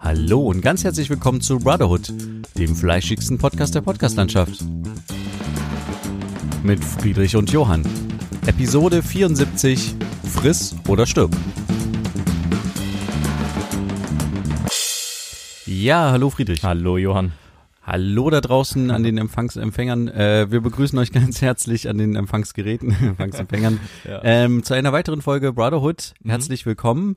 Hallo 0.00 0.40
und 0.40 0.60
ganz 0.62 0.84
herzlich 0.84 1.08
willkommen 1.10 1.40
zu 1.40 1.58
Brotherhood, 1.58 2.12
dem 2.56 2.74
fleischigsten 2.74 3.38
Podcast 3.38 3.74
der 3.74 3.80
Podcastlandschaft. 3.80 4.64
Mit 6.62 6.84
Friedrich 6.84 7.36
und 7.36 7.50
Johann. 7.50 7.84
Episode 8.46 9.02
74 9.02 9.94
Friss 10.24 10.74
oder 10.88 11.06
stirb. 11.06 11.30
Ja, 15.66 16.10
hallo 16.12 16.30
Friedrich. 16.30 16.62
Hallo 16.62 16.96
Johann. 16.98 17.32
Hallo 17.84 18.30
da 18.30 18.40
draußen 18.40 18.90
an 18.92 19.02
den 19.02 19.18
Empfangsempfängern. 19.18 20.06
Äh, 20.08 20.50
wir 20.50 20.60
begrüßen 20.60 20.98
euch 20.98 21.10
ganz 21.10 21.42
herzlich 21.42 21.88
an 21.88 21.98
den 21.98 22.14
Empfangsgeräten, 22.14 22.90
Empfangsempfängern, 23.02 23.80
ja. 24.04 24.20
ähm, 24.22 24.62
zu 24.62 24.74
einer 24.74 24.92
weiteren 24.92 25.20
Folge 25.20 25.52
Brotherhood. 25.52 26.14
Mhm. 26.22 26.30
Herzlich 26.30 26.64
willkommen. 26.64 27.16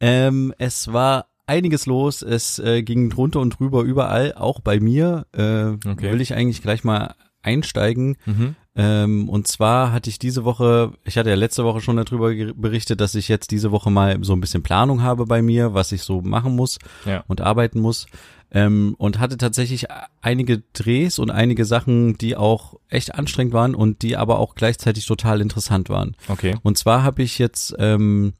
Ähm, 0.00 0.54
es 0.58 0.92
war 0.92 1.27
einiges 1.48 1.86
los. 1.86 2.22
Es 2.22 2.58
äh, 2.58 2.82
ging 2.82 3.10
drunter 3.10 3.40
und 3.40 3.58
drüber 3.58 3.82
überall, 3.82 4.34
auch 4.34 4.60
bei 4.60 4.80
mir. 4.80 5.26
Äh, 5.32 5.88
okay. 5.88 6.12
Will 6.12 6.20
ich 6.20 6.34
eigentlich 6.34 6.62
gleich 6.62 6.84
mal 6.84 7.14
einsteigen. 7.42 8.16
Mhm. 8.26 8.54
Ähm, 8.76 9.28
und 9.28 9.48
zwar 9.48 9.92
hatte 9.92 10.10
ich 10.10 10.18
diese 10.18 10.44
Woche, 10.44 10.92
ich 11.04 11.18
hatte 11.18 11.30
ja 11.30 11.36
letzte 11.36 11.64
Woche 11.64 11.80
schon 11.80 11.96
darüber 11.96 12.32
berichtet, 12.54 13.00
dass 13.00 13.14
ich 13.14 13.28
jetzt 13.28 13.50
diese 13.50 13.72
Woche 13.72 13.90
mal 13.90 14.18
so 14.22 14.34
ein 14.34 14.40
bisschen 14.40 14.62
Planung 14.62 15.02
habe 15.02 15.24
bei 15.24 15.42
mir, 15.42 15.74
was 15.74 15.90
ich 15.92 16.02
so 16.02 16.20
machen 16.20 16.54
muss 16.54 16.78
ja. 17.04 17.24
und 17.26 17.40
arbeiten 17.40 17.80
muss. 17.80 18.06
Ähm, 18.50 18.94
und 18.96 19.18
hatte 19.18 19.36
tatsächlich 19.36 19.86
einige 20.22 20.62
Drehs 20.72 21.18
und 21.18 21.30
einige 21.30 21.66
Sachen, 21.66 22.16
die 22.16 22.34
auch 22.34 22.76
echt 22.88 23.14
anstrengend 23.14 23.52
waren 23.52 23.74
und 23.74 24.00
die 24.00 24.16
aber 24.16 24.38
auch 24.38 24.54
gleichzeitig 24.54 25.04
total 25.04 25.42
interessant 25.42 25.90
waren. 25.90 26.16
Okay. 26.28 26.56
Und 26.62 26.78
zwar 26.78 27.02
habe 27.02 27.22
ich 27.22 27.38
jetzt 27.38 27.74
ähm, 27.78 28.32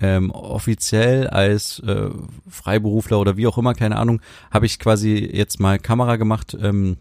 ähm, 0.00 0.30
offiziell 0.30 1.28
als 1.28 1.80
äh, 1.80 2.10
Freiberufler 2.48 3.18
oder 3.18 3.36
wie 3.36 3.46
auch 3.46 3.58
immer, 3.58 3.74
keine 3.74 3.96
Ahnung, 3.96 4.20
habe 4.50 4.66
ich 4.66 4.78
quasi 4.78 5.16
jetzt 5.32 5.60
mal 5.60 5.78
Kamera 5.78 6.16
gemacht 6.16 6.56
ähm, 6.60 6.96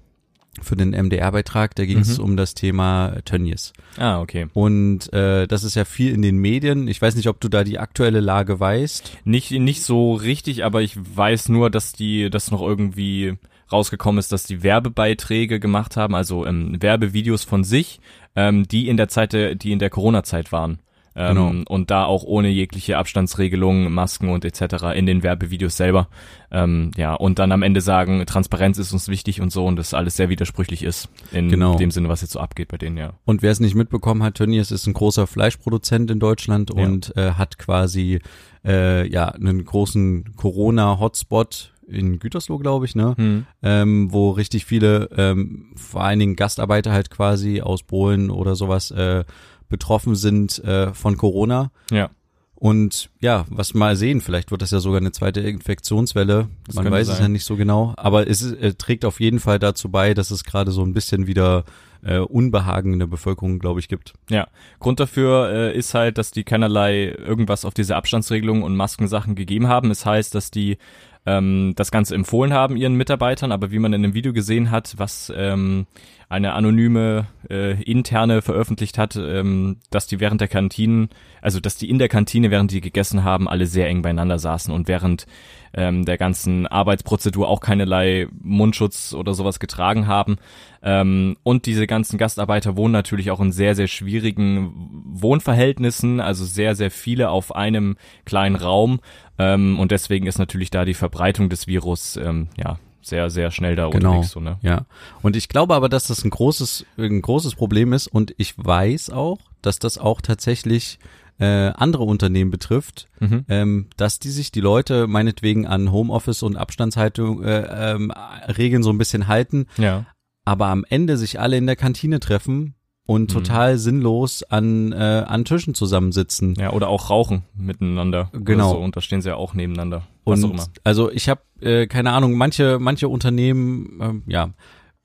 für 0.62 0.76
den 0.76 0.92
MDR-Beitrag. 0.92 1.76
Da 1.76 1.86
ging 1.86 2.00
es 2.00 2.18
mhm. 2.18 2.24
um 2.24 2.38
das 2.38 2.54
Thema 2.54 3.18
Tönnies. 3.26 3.74
Ah, 3.98 4.22
okay. 4.22 4.48
Und 4.54 5.12
äh, 5.12 5.48
das 5.48 5.64
ist 5.64 5.76
ja 5.76 5.86
viel 5.86 6.14
in 6.14 6.22
den 6.22 6.38
Medien. 6.38 6.88
Ich 6.88 7.02
weiß 7.02 7.16
nicht, 7.16 7.28
ob 7.28 7.40
du 7.40 7.50
da 7.50 7.64
die 7.64 7.80
aktuelle 7.80 8.20
Lage 8.20 8.60
weißt. 8.60 9.20
Nicht, 9.26 9.52
nicht 9.52 9.84
so 9.84 10.14
richtig, 10.14 10.64
aber 10.64 10.82
ich 10.82 10.96
weiß 10.96 11.50
nur, 11.50 11.70
dass 11.70 11.94
die 11.94 12.30
das 12.30 12.52
noch 12.52 12.62
irgendwie 12.62 13.34
rausgekommen 13.72 14.20
ist, 14.20 14.32
dass 14.32 14.44
die 14.44 14.62
Werbebeiträge 14.62 15.60
gemacht 15.60 15.98
haben, 15.98 16.14
also 16.14 16.46
ähm, 16.46 16.80
Werbevideos 16.80 17.44
von 17.44 17.64
sich, 17.64 18.00
ähm, 18.36 18.68
die 18.68 18.88
in 18.88 18.98
der 18.98 19.08
Zeit, 19.08 19.34
die 19.34 19.72
in 19.72 19.80
der 19.80 19.90
Corona-Zeit 19.90 20.52
waren. 20.52 20.80
Ähm, 21.16 21.36
genau. 21.36 21.64
Und 21.70 21.92
da 21.92 22.06
auch 22.06 22.24
ohne 22.24 22.50
jegliche 22.50 22.98
Abstandsregelungen, 22.98 23.92
Masken 23.94 24.30
und 24.30 24.46
etc. 24.46 24.96
in 24.96 25.06
den 25.06 25.24
Werbevideos 25.24 25.78
selber. 25.78 26.08
Ähm, 26.52 26.92
ja, 26.98 27.14
und 27.14 27.40
dann 27.40 27.52
am 27.52 27.62
Ende 27.62 27.82
sagen, 27.82 28.26
Transparenz 28.26 28.78
ist 28.78 28.94
uns 28.94 29.08
wichtig 29.08 29.42
und 29.42 29.52
so 29.52 29.66
und 29.66 29.76
das 29.76 29.94
alles 29.94 30.16
sehr 30.16 30.30
widersprüchlich 30.30 30.84
ist 30.84 31.10
in 31.32 31.50
genau. 31.50 31.76
dem 31.78 31.92
Sinne, 31.92 32.10
was 32.10 32.22
jetzt 32.22 32.34
so 32.34 32.40
abgeht 32.40 32.68
bei 32.68 32.78
denen, 32.78 32.98
ja. 32.98 33.14
Und 33.26 33.42
wer 33.42 33.52
es 33.52 33.60
nicht 33.60 33.76
mitbekommen 33.76 34.24
hat, 34.24 34.36
Tönnies 34.36 34.72
ist 34.72 34.88
ein 34.88 34.94
großer 34.94 35.28
Fleischproduzent 35.28 36.12
in 36.12 36.20
Deutschland 36.20 36.72
ja. 36.76 36.84
und 36.84 37.16
äh, 37.16 37.32
hat 37.32 37.58
quasi 37.58 38.20
äh, 38.66 39.08
ja 39.08 39.30
einen 39.30 39.64
großen 39.66 40.36
Corona-Hotspot 40.36 41.74
in 41.88 42.20
Gütersloh, 42.20 42.58
glaube 42.58 42.86
ich, 42.86 42.96
ne? 42.96 43.14
Hm. 43.18 43.46
Ähm, 43.62 44.12
wo 44.12 44.32
richtig 44.32 44.66
viele, 44.66 45.10
ähm, 45.18 45.72
vor 45.76 46.04
allen 46.04 46.20
Dingen 46.20 46.36
Gastarbeiter 46.36 46.92
halt 46.92 47.10
quasi 47.10 47.62
aus 47.62 47.84
Polen 47.84 48.30
oder 48.30 48.56
sowas 48.56 48.92
äh, 48.92 49.24
betroffen 49.70 50.16
sind 50.16 50.60
äh, 50.64 50.94
von 50.94 51.18
Corona. 51.18 51.72
Ja. 51.92 52.10
Und 52.56 53.10
ja, 53.20 53.46
was 53.50 53.74
mal 53.74 53.98
sehen, 53.98 54.22
vielleicht 54.22 54.50
wird 54.50 54.62
das 54.62 54.72
ja 54.72 54.80
sogar 54.80 55.02
eine 55.02 55.12
zweite 55.12 55.42
Infektionswelle. 55.42 56.48
Das 56.66 56.76
Man 56.76 56.90
weiß 56.90 57.08
sein. 57.08 57.16
es 57.16 57.22
ja 57.22 57.28
nicht 57.28 57.44
so 57.44 57.58
genau. 57.58 57.94
Aber 57.98 58.26
es 58.26 58.42
äh, 58.54 58.74
trägt 58.76 59.04
auf 59.04 59.20
jeden 59.20 59.42
Fall 59.42 59.60
dazu 59.60 59.90
bei, 59.90 60.14
dass 60.14 60.32
es 60.32 60.46
gerade 60.46 60.72
so 60.72 60.82
ein 60.82 60.94
bisschen 60.94 61.28
wieder 61.28 61.66
äh, 62.06 62.20
Unbehagen 62.20 62.94
in 62.94 63.00
der 63.00 63.08
Bevölkerung, 63.08 63.60
glaube 63.60 63.82
ich, 63.82 63.90
gibt. 63.90 64.14
Ja, 64.30 64.48
Grund 64.80 65.02
dafür 65.02 65.50
äh, 65.52 65.78
ist 65.78 65.94
halt, 65.94 66.18
dass 66.18 66.32
die 66.32 66.46
keinerlei 66.46 67.08
irgendwas 67.08 67.66
auf 67.66 67.74
diese 67.74 67.98
Abstandsregelungen 67.98 68.64
und 68.64 68.78
Maskensachen 68.78 69.36
gegeben 69.36 69.68
haben. 69.68 69.92
Es 69.92 70.06
heißt, 70.06 70.34
dass 70.34 70.50
die 70.50 70.78
ähm, 71.26 71.74
das 71.76 71.92
Ganze 71.92 72.16
empfohlen 72.16 72.54
haben 72.54 72.76
ihren 72.76 72.96
Mitarbeitern, 72.96 73.52
aber 73.52 73.72
wie 73.72 73.80
man 73.80 73.94
in 73.94 74.04
dem 74.04 74.14
Video 74.14 74.34
gesehen 74.34 74.72
hat, 74.72 74.96
was 74.98 75.32
ähm, 75.36 75.88
eine 76.30 76.54
anonyme 76.54 77.28
äh, 77.50 77.82
interne 77.84 78.42
veröffentlicht 78.42 78.98
hat, 78.98 79.16
ähm, 79.16 79.78
dass 79.92 80.08
die 80.08 80.20
während 80.20 80.42
der 80.42 80.48
Kantinen, 80.48 81.10
also 81.42 81.60
dass 81.60 81.78
die 81.78 81.90
in 81.90 82.00
der 82.00 82.10
Kantine, 82.10 82.50
während 82.50 82.72
die 82.72 82.82
gegessen 82.82 83.24
haben, 83.24 83.48
alle 83.48 83.68
sehr 83.68 83.88
eng 83.88 84.02
beieinander 84.02 84.40
saßen 84.40 84.74
und 84.74 84.88
während 84.88 85.28
ähm, 85.76 86.06
der 86.06 86.18
ganzen 86.18 86.68
Arbeitsprozedur 86.68 87.48
auch 87.48 87.60
keinerlei 87.60 88.28
Mundschutz 88.42 89.14
oder 89.14 89.34
sowas 89.34 89.60
getragen 89.60 90.08
haben. 90.08 90.38
Ähm, 90.82 91.38
und 91.44 91.66
diese 91.66 91.88
ganzen 91.88 92.18
Gastarbeiter 92.18 92.76
wohnen 92.76 92.94
natürlich 92.94 93.32
auch 93.32 93.40
in 93.40 93.52
sehr, 93.52 93.76
sehr 93.76 93.88
schwierigen 93.88 95.03
Wohnverhältnissen, 95.22 96.20
also 96.20 96.46
sehr, 96.46 96.76
sehr 96.76 96.92
viele 96.92 97.30
auf 97.30 97.56
einem 97.56 97.98
kleinen 98.26 98.56
Raum. 98.56 99.00
Ähm, 99.38 99.80
und 99.80 99.92
deswegen 99.92 100.28
ist 100.28 100.40
natürlich 100.40 100.72
da 100.72 100.86
die 100.86 100.94
Verbreitung 100.94 101.50
des 101.50 101.68
Virus 101.68 102.18
ähm, 102.18 102.48
ja 102.58 102.78
sehr, 103.02 103.30
sehr 103.30 103.52
schnell 103.52 103.76
da 103.76 103.90
genau, 103.90 104.12
unterwegs. 104.12 104.32
So, 104.32 104.40
ne? 104.40 104.58
Ja. 104.62 104.86
Und 105.22 105.36
ich 105.36 105.50
glaube 105.50 105.76
aber, 105.76 105.90
dass 105.90 106.08
das 106.08 106.24
ein 106.24 106.30
großes, 106.30 106.86
ein 106.98 107.22
großes 107.22 107.56
Problem 107.56 107.94
ist 107.94 108.08
und 108.08 108.34
ich 108.38 108.54
weiß 108.58 109.10
auch, 109.10 109.40
dass 109.62 109.80
das 109.80 109.98
auch 109.98 110.22
tatsächlich 110.22 111.00
äh, 111.40 111.46
andere 111.46 112.04
Unternehmen 112.04 112.52
betrifft, 112.52 113.10
mhm. 113.20 113.46
ähm, 113.50 113.90
dass 113.98 114.20
die 114.20 114.30
sich 114.30 114.52
die 114.52 114.62
Leute 114.62 115.08
meinetwegen 115.08 115.68
an 115.68 115.92
Homeoffice 115.92 116.44
und 116.44 116.56
Abstandshaltung 116.56 117.44
äh, 117.44 117.94
ähm, 117.94 118.12
Regeln 118.58 118.84
so 118.84 118.92
ein 118.92 118.98
bisschen 118.98 119.28
halten, 119.28 119.66
ja. 119.78 120.06
aber 120.46 120.68
am 120.68 120.86
Ende 120.88 121.18
sich 121.18 121.40
alle 121.40 121.58
in 121.58 121.66
der 121.66 121.76
Kantine 121.76 122.20
treffen 122.20 122.76
und 123.06 123.24
mhm. 123.24 123.28
total 123.28 123.78
sinnlos 123.78 124.44
an, 124.44 124.92
äh, 124.92 124.96
an 125.28 125.46
Tischen 125.46 125.74
zusammensitzen. 125.74 126.56
Ja, 126.56 126.72
oder 126.72 126.88
auch 126.90 127.10
rauchen 127.10 127.44
miteinander. 127.56 128.30
Genau. 128.34 128.72
So, 128.72 128.80
und 128.80 128.96
da 128.96 129.02
stehen 129.02 129.22
sie 129.22 129.30
ja 129.30 129.36
auch 129.36 129.54
nebeneinander. 129.54 130.04
Und 130.24 130.70
also 130.84 131.12
ich 131.12 131.28
habe 131.28 131.42
äh, 131.60 131.88
keine 131.88 132.12
Ahnung, 132.12 132.34
manche 132.34 132.80
manche 132.80 133.10
Unternehmen 133.10 134.24
äh, 134.28 134.32
ja 134.32 134.50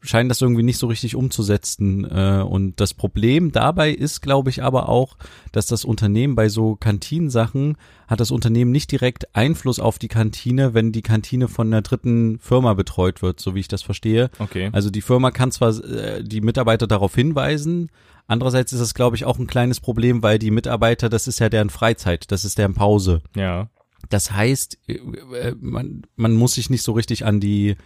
scheinen 0.08 0.30
das 0.30 0.40
irgendwie 0.40 0.62
nicht 0.62 0.78
so 0.78 0.86
richtig 0.86 1.14
umzusetzen. 1.14 2.04
Äh, 2.04 2.42
und 2.42 2.80
das 2.80 2.94
Problem 2.94 3.52
dabei 3.52 3.90
ist, 3.90 4.22
glaube 4.22 4.48
ich, 4.48 4.62
aber 4.62 4.88
auch, 4.88 5.18
dass 5.52 5.66
das 5.66 5.84
Unternehmen 5.84 6.34
bei 6.34 6.48
so 6.48 6.76
Kantinensachen 6.76 7.76
hat 8.06 8.20
das 8.20 8.30
Unternehmen 8.30 8.70
nicht 8.70 8.90
direkt 8.90 9.36
Einfluss 9.36 9.78
auf 9.78 9.98
die 9.98 10.08
Kantine, 10.08 10.72
wenn 10.72 10.92
die 10.92 11.02
Kantine 11.02 11.46
von 11.46 11.66
einer 11.66 11.82
dritten 11.82 12.38
Firma 12.38 12.72
betreut 12.72 13.20
wird, 13.20 13.38
so 13.38 13.54
wie 13.54 13.60
ich 13.60 13.68
das 13.68 13.82
verstehe. 13.82 14.30
Okay. 14.38 14.70
Also 14.72 14.88
die 14.88 15.02
Firma 15.02 15.30
kann 15.30 15.52
zwar 15.52 15.76
äh, 15.84 16.24
die 16.24 16.40
Mitarbeiter 16.40 16.86
darauf 16.86 17.14
hinweisen, 17.14 17.90
andererseits 18.26 18.72
ist 18.72 18.80
es, 18.80 18.94
glaube 18.94 19.16
ich, 19.16 19.26
auch 19.26 19.38
ein 19.38 19.46
kleines 19.46 19.78
Problem, 19.78 20.22
weil 20.22 20.38
die 20.38 20.50
Mitarbeiter, 20.50 21.10
das 21.10 21.28
ist 21.28 21.38
ja 21.38 21.50
deren 21.50 21.68
Freizeit, 21.68 22.32
das 22.32 22.46
ist 22.46 22.56
deren 22.56 22.72
Pause. 22.72 23.20
Ja. 23.36 23.68
Das 24.08 24.32
heißt, 24.32 24.78
äh, 24.86 24.94
äh, 24.94 25.54
man, 25.60 26.06
man 26.16 26.34
muss 26.34 26.54
sich 26.54 26.70
nicht 26.70 26.82
so 26.82 26.92
richtig 26.92 27.26
an 27.26 27.40
die 27.40 27.76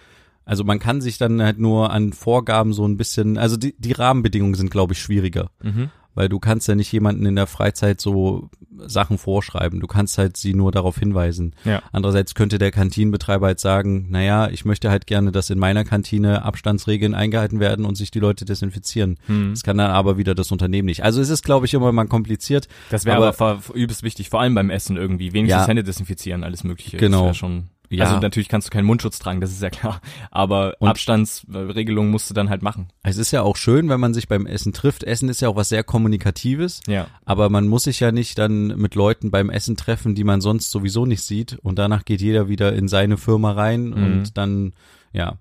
also 0.44 0.64
man 0.64 0.78
kann 0.78 1.00
sich 1.00 1.18
dann 1.18 1.42
halt 1.42 1.58
nur 1.58 1.90
an 1.90 2.12
Vorgaben 2.12 2.72
so 2.72 2.86
ein 2.86 2.96
bisschen, 2.96 3.38
also 3.38 3.56
die, 3.56 3.74
die 3.78 3.92
Rahmenbedingungen 3.92 4.54
sind, 4.54 4.70
glaube 4.70 4.94
ich, 4.94 5.00
schwieriger. 5.00 5.50
Mhm. 5.62 5.90
Weil 6.14 6.28
du 6.28 6.38
kannst 6.38 6.68
ja 6.68 6.74
nicht 6.74 6.92
jemanden 6.92 7.24
in 7.24 7.36
der 7.36 7.46
Freizeit 7.46 7.98
so 7.98 8.50
Sachen 8.76 9.16
vorschreiben. 9.16 9.80
Du 9.80 9.86
kannst 9.86 10.18
halt 10.18 10.36
sie 10.36 10.52
nur 10.52 10.70
darauf 10.70 10.98
hinweisen. 10.98 11.54
Ja. 11.64 11.82
Andererseits 11.90 12.34
könnte 12.34 12.58
der 12.58 12.70
Kantinenbetreiber 12.70 13.46
halt 13.46 13.60
sagen, 13.60 14.08
naja, 14.10 14.48
ich 14.48 14.66
möchte 14.66 14.90
halt 14.90 15.06
gerne, 15.06 15.32
dass 15.32 15.48
in 15.48 15.58
meiner 15.58 15.84
Kantine 15.84 16.44
Abstandsregeln 16.44 17.14
eingehalten 17.14 17.60
werden 17.60 17.86
und 17.86 17.94
sich 17.94 18.10
die 18.10 18.18
Leute 18.18 18.44
desinfizieren. 18.44 19.18
Mhm. 19.26 19.52
Das 19.52 19.62
kann 19.62 19.78
dann 19.78 19.90
aber 19.90 20.18
wieder 20.18 20.34
das 20.34 20.52
Unternehmen 20.52 20.86
nicht. 20.86 21.02
Also 21.02 21.22
es 21.22 21.30
ist, 21.30 21.44
glaube 21.44 21.64
ich, 21.64 21.72
immer 21.72 21.92
mal 21.92 22.06
kompliziert. 22.06 22.68
Das 22.90 23.06
wäre 23.06 23.16
aber, 23.16 23.28
aber 23.28 23.62
übelst 23.74 24.02
wichtig, 24.02 24.28
vor 24.28 24.40
allem 24.42 24.54
beim 24.54 24.68
Essen 24.68 24.98
irgendwie. 24.98 25.32
Wenigstens 25.32 25.62
ja, 25.62 25.66
Hände 25.66 25.82
desinfizieren, 25.82 26.44
alles 26.44 26.62
mögliche. 26.62 26.98
Genau. 26.98 27.32
schon 27.32 27.68
ja. 27.98 28.04
Also 28.04 28.20
natürlich 28.20 28.48
kannst 28.48 28.68
du 28.68 28.72
keinen 28.72 28.86
Mundschutz 28.86 29.18
tragen, 29.18 29.40
das 29.40 29.50
ist 29.50 29.62
ja 29.62 29.70
klar. 29.70 30.00
Aber 30.30 30.74
und 30.78 30.88
Abstandsregelungen 30.88 32.10
musst 32.10 32.30
du 32.30 32.34
dann 32.34 32.50
halt 32.50 32.62
machen. 32.62 32.88
Es 33.02 33.16
ist 33.16 33.30
ja 33.30 33.42
auch 33.42 33.56
schön, 33.56 33.88
wenn 33.88 34.00
man 34.00 34.14
sich 34.14 34.28
beim 34.28 34.46
Essen 34.46 34.72
trifft. 34.72 35.04
Essen 35.04 35.28
ist 35.28 35.40
ja 35.40 35.48
auch 35.48 35.56
was 35.56 35.68
sehr 35.68 35.84
Kommunikatives. 35.84 36.80
Ja. 36.86 37.06
Aber 37.24 37.48
man 37.50 37.68
muss 37.68 37.84
sich 37.84 38.00
ja 38.00 38.12
nicht 38.12 38.38
dann 38.38 38.68
mit 38.68 38.94
Leuten 38.94 39.30
beim 39.30 39.50
Essen 39.50 39.76
treffen, 39.76 40.14
die 40.14 40.24
man 40.24 40.40
sonst 40.40 40.70
sowieso 40.70 41.06
nicht 41.06 41.22
sieht. 41.22 41.58
Und 41.62 41.78
danach 41.78 42.04
geht 42.04 42.20
jeder 42.20 42.48
wieder 42.48 42.72
in 42.72 42.88
seine 42.88 43.16
Firma 43.16 43.52
rein 43.52 43.86
mhm. 43.86 43.92
und 43.92 44.36
dann, 44.38 44.72
ja. 45.12 45.38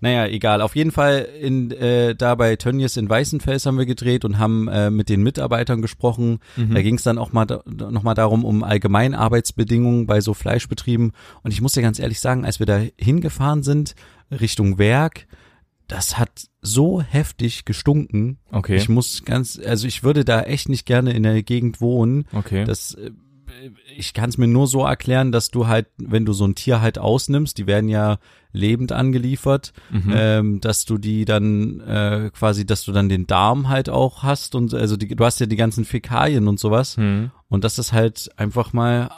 Naja, 0.00 0.26
egal. 0.26 0.60
Auf 0.60 0.76
jeden 0.76 0.90
Fall 0.90 1.26
in, 1.40 1.70
äh, 1.70 2.14
da 2.14 2.34
bei 2.34 2.56
Tönnies 2.56 2.98
in 2.98 3.08
Weißenfels 3.08 3.64
haben 3.64 3.78
wir 3.78 3.86
gedreht 3.86 4.26
und 4.26 4.38
haben 4.38 4.68
äh, 4.68 4.90
mit 4.90 5.08
den 5.08 5.22
Mitarbeitern 5.22 5.80
gesprochen. 5.80 6.40
Mhm. 6.56 6.74
Da 6.74 6.82
ging 6.82 6.96
es 6.96 7.04
dann 7.04 7.16
auch 7.16 7.32
mal 7.32 7.46
noch 7.64 8.02
mal 8.02 8.12
darum 8.12 8.44
um 8.44 8.62
allgemein 8.62 9.14
Arbeitsbedingungen 9.14 10.06
bei 10.06 10.20
so 10.20 10.34
Fleischbetrieben. 10.34 11.12
Und 11.42 11.52
ich 11.52 11.62
muss 11.62 11.72
dir 11.72 11.80
ganz 11.80 11.98
ehrlich 11.98 12.20
sagen, 12.20 12.44
als 12.44 12.58
wir 12.58 12.66
da 12.66 12.82
hingefahren 12.98 13.62
sind 13.62 13.94
Richtung 14.30 14.78
Werk, 14.78 15.26
das 15.86 16.18
hat 16.18 16.48
so 16.60 17.00
heftig 17.00 17.64
gestunken. 17.64 18.38
Okay. 18.50 18.76
Ich 18.76 18.88
muss 18.88 19.24
ganz, 19.24 19.58
also 19.58 19.86
ich 19.86 20.02
würde 20.02 20.24
da 20.24 20.42
echt 20.42 20.68
nicht 20.68 20.86
gerne 20.86 21.12
in 21.12 21.22
der 21.22 21.42
Gegend 21.42 21.80
wohnen. 21.80 22.26
Okay. 22.32 22.64
Das 22.64 22.94
äh, 22.94 23.10
ich 23.96 24.14
kann 24.14 24.28
es 24.30 24.38
mir 24.38 24.46
nur 24.46 24.66
so 24.66 24.84
erklären, 24.84 25.32
dass 25.32 25.50
du 25.50 25.66
halt, 25.66 25.86
wenn 25.96 26.24
du 26.24 26.32
so 26.32 26.46
ein 26.46 26.54
Tier 26.54 26.80
halt 26.80 26.98
ausnimmst, 26.98 27.58
die 27.58 27.66
werden 27.66 27.88
ja 27.88 28.18
lebend 28.52 28.92
angeliefert, 28.92 29.72
mhm. 29.90 30.12
ähm, 30.14 30.60
dass 30.60 30.84
du 30.84 30.98
die 30.98 31.24
dann 31.24 31.80
äh, 31.80 32.30
quasi, 32.32 32.64
dass 32.64 32.84
du 32.84 32.92
dann 32.92 33.08
den 33.08 33.26
Darm 33.26 33.68
halt 33.68 33.88
auch 33.88 34.22
hast 34.22 34.54
und 34.54 34.74
also 34.74 34.96
die, 34.96 35.08
du 35.08 35.24
hast 35.24 35.40
ja 35.40 35.46
die 35.46 35.56
ganzen 35.56 35.84
Fäkalien 35.84 36.48
und 36.48 36.60
sowas 36.60 36.96
mhm. 36.96 37.30
und 37.48 37.64
dass 37.64 37.76
das 37.76 37.92
halt 37.92 38.30
einfach 38.36 38.72
mal 38.72 39.10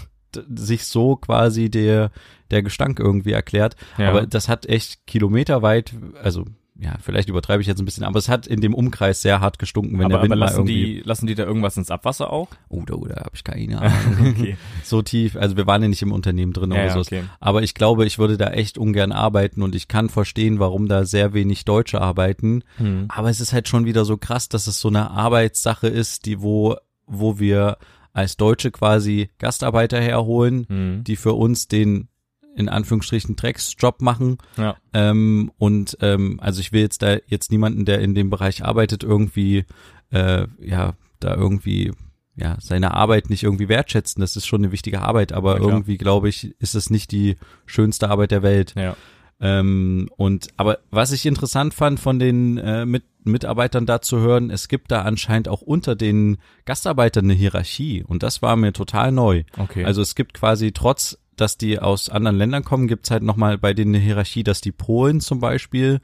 sich 0.54 0.84
so 0.86 1.16
quasi 1.16 1.70
der 1.70 2.10
der 2.50 2.62
Gestank 2.62 2.98
irgendwie 2.98 3.32
erklärt. 3.32 3.76
Ja. 3.96 4.08
Aber 4.08 4.26
das 4.26 4.48
hat 4.48 4.66
echt 4.66 5.06
kilometerweit, 5.06 5.94
also 6.20 6.46
ja, 6.82 6.96
vielleicht 7.02 7.28
übertreibe 7.28 7.60
ich 7.60 7.66
jetzt 7.66 7.78
ein 7.78 7.84
bisschen, 7.84 8.04
aber 8.04 8.18
es 8.18 8.30
hat 8.30 8.46
in 8.46 8.62
dem 8.62 8.74
Umkreis 8.74 9.20
sehr 9.20 9.40
hart 9.40 9.58
gestunken, 9.58 9.98
wenn 9.98 10.06
aber, 10.06 10.14
der 10.14 10.22
Wind 10.22 10.32
aber 10.32 10.40
lassen 10.40 10.64
mal 10.64 10.70
irgendwie. 10.70 10.94
Die, 10.94 11.00
lassen 11.00 11.26
die 11.26 11.34
da 11.34 11.44
irgendwas 11.44 11.76
ins 11.76 11.90
Abwasser 11.90 12.32
auch? 12.32 12.48
Oh, 12.70 12.82
da, 12.86 12.94
da 12.96 13.20
habe 13.20 13.32
ich 13.34 13.44
keine 13.44 13.78
Ahnung. 13.82 14.34
okay. 14.38 14.56
So 14.82 15.02
tief, 15.02 15.36
also 15.36 15.58
wir 15.58 15.66
waren 15.66 15.82
ja 15.82 15.88
nicht 15.88 16.00
im 16.00 16.12
Unternehmen 16.12 16.54
drin 16.54 16.72
ja, 16.72 16.84
oder 16.84 16.92
so. 16.92 17.00
Okay. 17.00 17.24
Aber 17.38 17.62
ich 17.62 17.74
glaube, 17.74 18.06
ich 18.06 18.18
würde 18.18 18.38
da 18.38 18.50
echt 18.50 18.78
ungern 18.78 19.12
arbeiten 19.12 19.62
und 19.62 19.74
ich 19.74 19.88
kann 19.88 20.08
verstehen, 20.08 20.58
warum 20.58 20.88
da 20.88 21.04
sehr 21.04 21.34
wenig 21.34 21.66
Deutsche 21.66 22.00
arbeiten. 22.00 22.64
Hm. 22.78 23.06
Aber 23.08 23.28
es 23.28 23.40
ist 23.40 23.52
halt 23.52 23.68
schon 23.68 23.84
wieder 23.84 24.06
so 24.06 24.16
krass, 24.16 24.48
dass 24.48 24.66
es 24.66 24.80
so 24.80 24.88
eine 24.88 25.10
Arbeitssache 25.10 25.88
ist, 25.88 26.24
die 26.24 26.40
wo, 26.40 26.76
wo 27.06 27.38
wir 27.38 27.76
als 28.14 28.38
Deutsche 28.38 28.70
quasi 28.70 29.30
Gastarbeiter 29.38 30.00
herholen, 30.00 30.64
hm. 30.66 31.04
die 31.04 31.16
für 31.16 31.34
uns 31.34 31.68
den 31.68 32.08
in 32.56 32.68
Anführungsstrichen 32.68 33.36
Drecksjob 33.36 34.02
machen. 34.02 34.38
Ja. 34.56 34.76
Ähm, 34.92 35.50
und 35.58 35.96
ähm, 36.00 36.38
also 36.40 36.60
ich 36.60 36.72
will 36.72 36.82
jetzt 36.82 37.02
da 37.02 37.16
jetzt 37.26 37.50
niemanden, 37.50 37.84
der 37.84 38.00
in 38.00 38.14
dem 38.14 38.30
Bereich 38.30 38.64
arbeitet, 38.64 39.02
irgendwie 39.02 39.64
äh, 40.10 40.46
ja 40.60 40.94
da 41.20 41.34
irgendwie 41.34 41.92
ja 42.36 42.56
seine 42.60 42.94
Arbeit 42.94 43.30
nicht 43.30 43.42
irgendwie 43.42 43.68
wertschätzen. 43.68 44.20
Das 44.20 44.36
ist 44.36 44.46
schon 44.46 44.62
eine 44.62 44.72
wichtige 44.72 45.02
Arbeit, 45.02 45.32
aber 45.32 45.60
ja, 45.60 45.68
irgendwie 45.68 45.98
glaube 45.98 46.28
ich, 46.28 46.54
ist 46.60 46.74
es 46.74 46.90
nicht 46.90 47.12
die 47.12 47.36
schönste 47.66 48.10
Arbeit 48.10 48.30
der 48.30 48.42
Welt. 48.42 48.74
Ja. 48.76 48.96
Ähm, 49.42 50.10
und 50.16 50.48
aber 50.58 50.80
was 50.90 51.12
ich 51.12 51.24
interessant 51.24 51.72
fand 51.72 51.98
von 51.98 52.18
den 52.18 52.58
äh, 52.58 52.84
mit, 52.84 53.04
Mitarbeitern 53.24 53.86
da 53.86 54.02
zu 54.02 54.18
hören, 54.18 54.50
es 54.50 54.68
gibt 54.68 54.90
da 54.90 55.02
anscheinend 55.02 55.48
auch 55.48 55.62
unter 55.62 55.96
den 55.96 56.38
Gastarbeitern 56.66 57.24
eine 57.24 57.34
Hierarchie 57.34 58.04
und 58.06 58.22
das 58.22 58.42
war 58.42 58.56
mir 58.56 58.72
total 58.72 59.12
neu. 59.12 59.44
Okay. 59.56 59.84
Also 59.84 60.02
es 60.02 60.14
gibt 60.14 60.34
quasi 60.34 60.72
trotz 60.72 61.18
dass 61.40 61.56
die 61.56 61.78
aus 61.78 62.08
anderen 62.08 62.36
Ländern 62.36 62.64
kommen, 62.64 62.88
gibt's 62.88 63.10
halt 63.10 63.22
nochmal 63.22 63.58
bei 63.58 63.74
denen 63.74 63.94
eine 63.94 64.04
Hierarchie, 64.04 64.44
dass 64.44 64.60
die 64.60 64.72
Polen 64.72 65.20
zum 65.20 65.40
Beispiel 65.40 66.00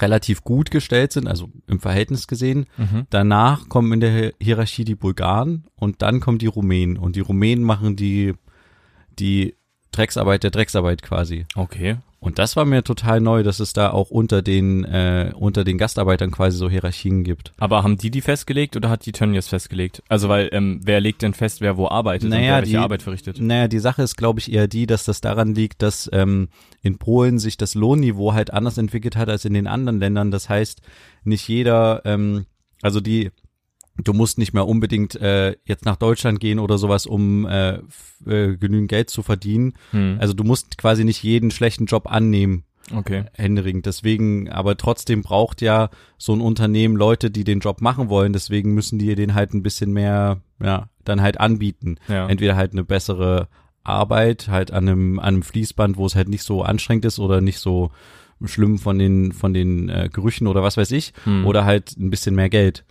relativ 0.00 0.42
gut 0.42 0.70
gestellt 0.70 1.12
sind, 1.12 1.28
also 1.28 1.50
im 1.66 1.80
Verhältnis 1.80 2.26
gesehen. 2.26 2.66
Mhm. 2.76 3.06
Danach 3.10 3.68
kommen 3.68 3.92
in 3.92 4.00
der 4.00 4.32
Hierarchie 4.40 4.84
die 4.84 4.96
Bulgaren 4.96 5.64
und 5.76 6.02
dann 6.02 6.20
kommen 6.20 6.38
die 6.38 6.46
Rumänen. 6.46 6.96
Und 6.96 7.16
die 7.16 7.20
Rumänen 7.20 7.64
machen 7.64 7.96
die, 7.96 8.34
die 9.18 9.54
Drecksarbeit 9.96 10.44
der 10.44 10.50
Drecksarbeit 10.50 11.02
quasi. 11.02 11.46
Okay. 11.54 11.96
Und 12.18 12.38
das 12.40 12.56
war 12.56 12.64
mir 12.64 12.82
total 12.82 13.20
neu, 13.20 13.42
dass 13.42 13.60
es 13.60 13.72
da 13.72 13.90
auch 13.90 14.10
unter 14.10 14.42
den 14.42 14.84
äh, 14.84 15.32
unter 15.34 15.64
den 15.64 15.78
Gastarbeitern 15.78 16.30
quasi 16.30 16.56
so 16.58 16.68
Hierarchien 16.68 17.24
gibt. 17.24 17.52
Aber 17.58 17.82
haben 17.82 17.98
die 17.98 18.10
die 18.10 18.20
festgelegt 18.20 18.74
oder 18.74 18.88
hat 18.88 19.06
die 19.06 19.12
Tönnies 19.12 19.48
festgelegt? 19.48 20.02
Also 20.08 20.28
weil 20.28 20.48
ähm, 20.52 20.80
wer 20.82 21.00
legt 21.00 21.22
denn 21.22 21.34
fest, 21.34 21.60
wer 21.60 21.76
wo 21.76 21.88
arbeitet 21.88 22.30
naja, 22.30 22.40
und 22.40 22.46
wer 22.46 22.56
welche 22.56 22.70
die, 22.70 22.76
Arbeit 22.78 23.02
verrichtet? 23.02 23.40
Naja, 23.40 23.68
die 23.68 23.78
Sache 23.78 24.02
ist, 24.02 24.16
glaube 24.16 24.40
ich, 24.40 24.52
eher 24.52 24.66
die, 24.66 24.86
dass 24.86 25.04
das 25.04 25.20
daran 25.20 25.54
liegt, 25.54 25.82
dass 25.82 26.10
ähm, 26.12 26.48
in 26.82 26.98
Polen 26.98 27.38
sich 27.38 27.56
das 27.58 27.74
Lohnniveau 27.74 28.32
halt 28.32 28.52
anders 28.52 28.78
entwickelt 28.78 29.16
hat 29.16 29.28
als 29.28 29.44
in 29.44 29.54
den 29.54 29.66
anderen 29.66 30.00
Ländern. 30.00 30.30
Das 30.30 30.48
heißt, 30.48 30.80
nicht 31.22 31.46
jeder, 31.46 32.02
ähm, 32.04 32.46
also 32.82 33.00
die 33.00 33.30
du 34.02 34.12
musst 34.12 34.38
nicht 34.38 34.52
mehr 34.52 34.66
unbedingt 34.66 35.16
äh, 35.16 35.56
jetzt 35.64 35.84
nach 35.84 35.96
Deutschland 35.96 36.40
gehen 36.40 36.58
oder 36.58 36.78
sowas, 36.78 37.06
um 37.06 37.46
äh, 37.46 37.76
äh, 38.26 38.56
genügend 38.56 38.88
Geld 38.88 39.10
zu 39.10 39.22
verdienen. 39.22 39.74
Hm. 39.90 40.18
Also 40.20 40.34
du 40.34 40.44
musst 40.44 40.78
quasi 40.78 41.04
nicht 41.04 41.22
jeden 41.22 41.50
schlechten 41.50 41.86
Job 41.86 42.10
annehmen. 42.10 42.64
Okay. 42.94 43.24
Händering. 43.32 43.82
Deswegen, 43.82 44.48
aber 44.48 44.76
trotzdem 44.76 45.22
braucht 45.22 45.60
ja 45.60 45.90
so 46.18 46.32
ein 46.32 46.40
Unternehmen 46.40 46.96
Leute, 46.96 47.30
die 47.30 47.42
den 47.42 47.60
Job 47.60 47.80
machen 47.80 48.08
wollen. 48.08 48.32
Deswegen 48.32 48.74
müssen 48.74 48.98
die 48.98 49.14
den 49.14 49.34
halt 49.34 49.54
ein 49.54 49.62
bisschen 49.62 49.92
mehr, 49.92 50.40
ja, 50.62 50.88
dann 51.04 51.20
halt 51.20 51.40
anbieten. 51.40 51.96
Ja. 52.08 52.28
Entweder 52.28 52.54
halt 52.54 52.72
eine 52.72 52.84
bessere 52.84 53.48
Arbeit, 53.82 54.48
halt 54.48 54.70
an 54.70 54.88
einem, 54.88 55.18
an 55.18 55.26
einem 55.26 55.42
Fließband, 55.42 55.96
wo 55.96 56.06
es 56.06 56.14
halt 56.14 56.28
nicht 56.28 56.42
so 56.42 56.62
anstrengend 56.62 57.04
ist 57.04 57.18
oder 57.18 57.40
nicht 57.40 57.58
so 57.58 57.90
schlimm 58.44 58.78
von 58.78 58.98
den, 58.98 59.32
von 59.32 59.54
den 59.54 59.88
äh, 59.88 60.08
Gerüchen 60.12 60.46
oder 60.46 60.62
was 60.62 60.76
weiß 60.76 60.92
ich. 60.92 61.12
Hm. 61.24 61.46
Oder 61.46 61.64
halt 61.64 61.96
ein 61.96 62.10
bisschen 62.10 62.34
mehr 62.34 62.50
Geld. 62.50 62.84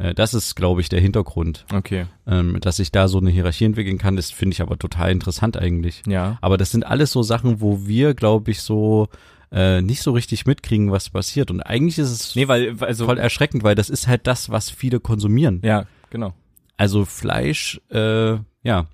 Äh, 0.00 0.14
das 0.14 0.34
ist, 0.34 0.56
glaube 0.56 0.80
ich, 0.80 0.88
der 0.88 1.00
Hintergrund. 1.00 1.66
Okay. 1.72 2.06
Ähm, 2.26 2.58
dass 2.60 2.78
ich 2.78 2.90
da 2.90 3.06
so 3.06 3.18
eine 3.18 3.30
Hierarchie 3.30 3.66
entwickeln 3.66 3.98
kann, 3.98 4.16
das 4.16 4.30
finde 4.30 4.54
ich 4.54 4.62
aber 4.62 4.78
total 4.78 5.12
interessant 5.12 5.56
eigentlich. 5.56 6.02
Ja. 6.06 6.38
Aber 6.40 6.56
das 6.56 6.70
sind 6.70 6.86
alles 6.86 7.12
so 7.12 7.22
Sachen, 7.22 7.60
wo 7.60 7.86
wir, 7.86 8.14
glaube 8.14 8.50
ich, 8.50 8.62
so 8.62 9.08
äh, 9.52 9.82
nicht 9.82 10.02
so 10.02 10.12
richtig 10.12 10.46
mitkriegen, 10.46 10.90
was 10.90 11.10
passiert. 11.10 11.50
Und 11.50 11.60
eigentlich 11.60 11.98
ist 11.98 12.10
es 12.10 12.36
nee, 12.36 12.48
weil, 12.48 12.76
also, 12.80 13.04
voll 13.04 13.18
erschreckend, 13.18 13.62
weil 13.62 13.74
das 13.74 13.90
ist 13.90 14.06
halt 14.08 14.26
das, 14.26 14.50
was 14.50 14.70
viele 14.70 15.00
konsumieren. 15.00 15.60
Ja, 15.64 15.86
genau. 16.08 16.34
Also 16.76 17.04
Fleisch, 17.04 17.80
äh, 17.90 18.36
ja, 18.62 18.86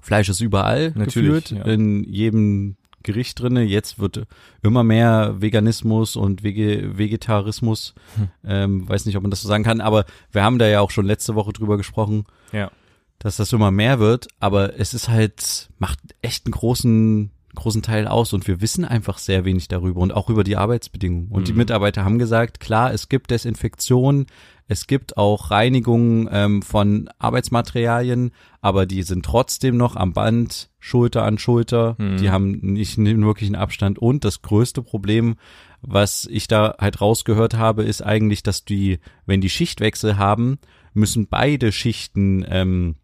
Fleisch 0.00 0.28
ist 0.28 0.40
überall 0.40 0.92
Natürlich, 0.94 1.44
geführt, 1.44 1.66
ja. 1.66 1.72
in 1.72 2.04
jedem 2.04 2.76
Gericht 3.08 3.40
drinne. 3.40 3.62
Jetzt 3.62 3.98
wird 3.98 4.26
immer 4.62 4.84
mehr 4.84 5.36
Veganismus 5.38 6.14
und 6.14 6.42
Vege 6.42 6.98
Vegetarismus. 6.98 7.94
Hm. 8.16 8.28
Ähm, 8.44 8.88
weiß 8.88 9.06
nicht, 9.06 9.16
ob 9.16 9.22
man 9.22 9.30
das 9.30 9.40
so 9.40 9.48
sagen 9.48 9.64
kann, 9.64 9.80
aber 9.80 10.04
wir 10.30 10.44
haben 10.44 10.58
da 10.58 10.68
ja 10.68 10.80
auch 10.80 10.90
schon 10.90 11.06
letzte 11.06 11.34
Woche 11.34 11.54
drüber 11.54 11.78
gesprochen. 11.78 12.26
Ja. 12.52 12.70
Dass 13.18 13.36
das 13.36 13.52
immer 13.54 13.70
mehr 13.70 13.98
wird, 13.98 14.28
aber 14.40 14.78
es 14.78 14.92
ist 14.92 15.08
halt, 15.08 15.70
macht 15.78 15.98
echt 16.20 16.44
einen 16.44 16.52
großen, 16.52 17.30
großen 17.54 17.80
Teil 17.80 18.06
aus 18.06 18.34
und 18.34 18.46
wir 18.46 18.60
wissen 18.60 18.84
einfach 18.84 19.16
sehr 19.16 19.46
wenig 19.46 19.68
darüber 19.68 20.02
und 20.02 20.12
auch 20.12 20.28
über 20.28 20.44
die 20.44 20.58
Arbeitsbedingungen. 20.58 21.28
Und 21.28 21.40
mhm. 21.42 21.46
die 21.46 21.52
Mitarbeiter 21.54 22.04
haben 22.04 22.18
gesagt, 22.18 22.60
klar, 22.60 22.92
es 22.92 23.08
gibt 23.08 23.30
Desinfektion, 23.30 24.26
es 24.70 24.86
gibt 24.86 25.16
auch 25.16 25.50
Reinigungen 25.50 26.28
ähm, 26.30 26.60
von 26.60 27.08
Arbeitsmaterialien, 27.18 28.32
aber 28.60 28.84
die 28.84 29.02
sind 29.02 29.24
trotzdem 29.24 29.78
noch 29.78 29.96
am 29.96 30.12
Band, 30.12 30.68
Schulter 30.78 31.24
an 31.24 31.38
Schulter. 31.38 31.96
Mhm. 31.98 32.18
Die 32.18 32.30
haben 32.30 32.50
nicht 32.60 32.98
einen 32.98 33.24
wirklichen 33.24 33.56
Abstand. 33.56 33.98
Und 33.98 34.26
das 34.26 34.42
größte 34.42 34.82
Problem, 34.82 35.36
was 35.80 36.26
ich 36.30 36.48
da 36.48 36.74
halt 36.78 37.00
rausgehört 37.00 37.54
habe, 37.54 37.84
ist 37.84 38.02
eigentlich, 38.02 38.42
dass 38.42 38.66
die, 38.66 38.98
wenn 39.24 39.40
die 39.40 39.48
Schichtwechsel 39.48 40.18
haben, 40.18 40.58
müssen 40.92 41.28
beide 41.28 41.72
Schichten 41.72 42.44
ähm, 42.46 42.96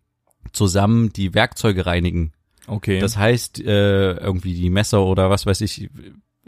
zusammen 0.53 1.15
die 1.15 1.33
Werkzeuge 1.33 1.87
reinigen. 1.87 2.33
Okay. 2.67 2.99
Das 2.99 3.17
heißt, 3.17 3.61
äh, 3.61 4.13
irgendwie 4.13 4.55
die 4.55 4.71
Messer 4.71 5.05
oder 5.05 5.31
was 5.31 5.47
weiß 5.47 5.63
ich, 5.63 5.89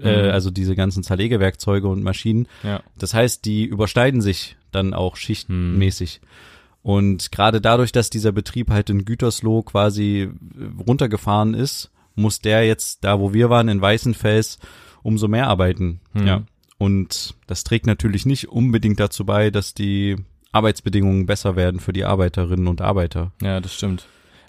äh, 0.02 0.24
mhm. 0.24 0.30
also 0.30 0.50
diese 0.50 0.76
ganzen 0.76 1.02
Zerlegewerkzeuge 1.02 1.88
und 1.88 2.02
Maschinen. 2.02 2.48
Ja. 2.62 2.82
Das 2.98 3.14
heißt, 3.14 3.44
die 3.44 3.64
überschneiden 3.64 4.20
sich 4.20 4.56
dann 4.72 4.94
auch 4.94 5.16
schichtmäßig. 5.16 6.20
Mhm. 6.22 6.28
Und 6.82 7.32
gerade 7.32 7.60
dadurch, 7.60 7.90
dass 7.90 8.10
dieser 8.10 8.30
Betrieb 8.32 8.70
halt 8.70 8.90
in 8.90 9.04
Gütersloh 9.04 9.62
quasi 9.62 10.30
runtergefahren 10.86 11.54
ist, 11.54 11.90
muss 12.14 12.40
der 12.40 12.64
jetzt 12.64 13.04
da, 13.04 13.18
wo 13.18 13.34
wir 13.34 13.50
waren, 13.50 13.68
in 13.68 13.80
Weißenfels, 13.80 14.58
umso 15.02 15.28
mehr 15.28 15.48
arbeiten. 15.48 16.00
Mhm. 16.12 16.26
Ja. 16.26 16.42
Und 16.78 17.34
das 17.46 17.64
trägt 17.64 17.86
natürlich 17.86 18.26
nicht 18.26 18.48
unbedingt 18.48 19.00
dazu 19.00 19.24
bei, 19.24 19.50
dass 19.50 19.74
die 19.74 20.16
Arbeitsbedingungen 20.52 21.26
besser 21.26 21.56
werden 21.56 21.80
für 21.80 21.92
die 21.92 22.04
Arbeiterinnen 22.04 22.68
und 22.68 22.80
Arbeiter. 22.80 23.32
Ja, 23.42 23.60
das 23.60 23.74
stimmt. 23.74 24.06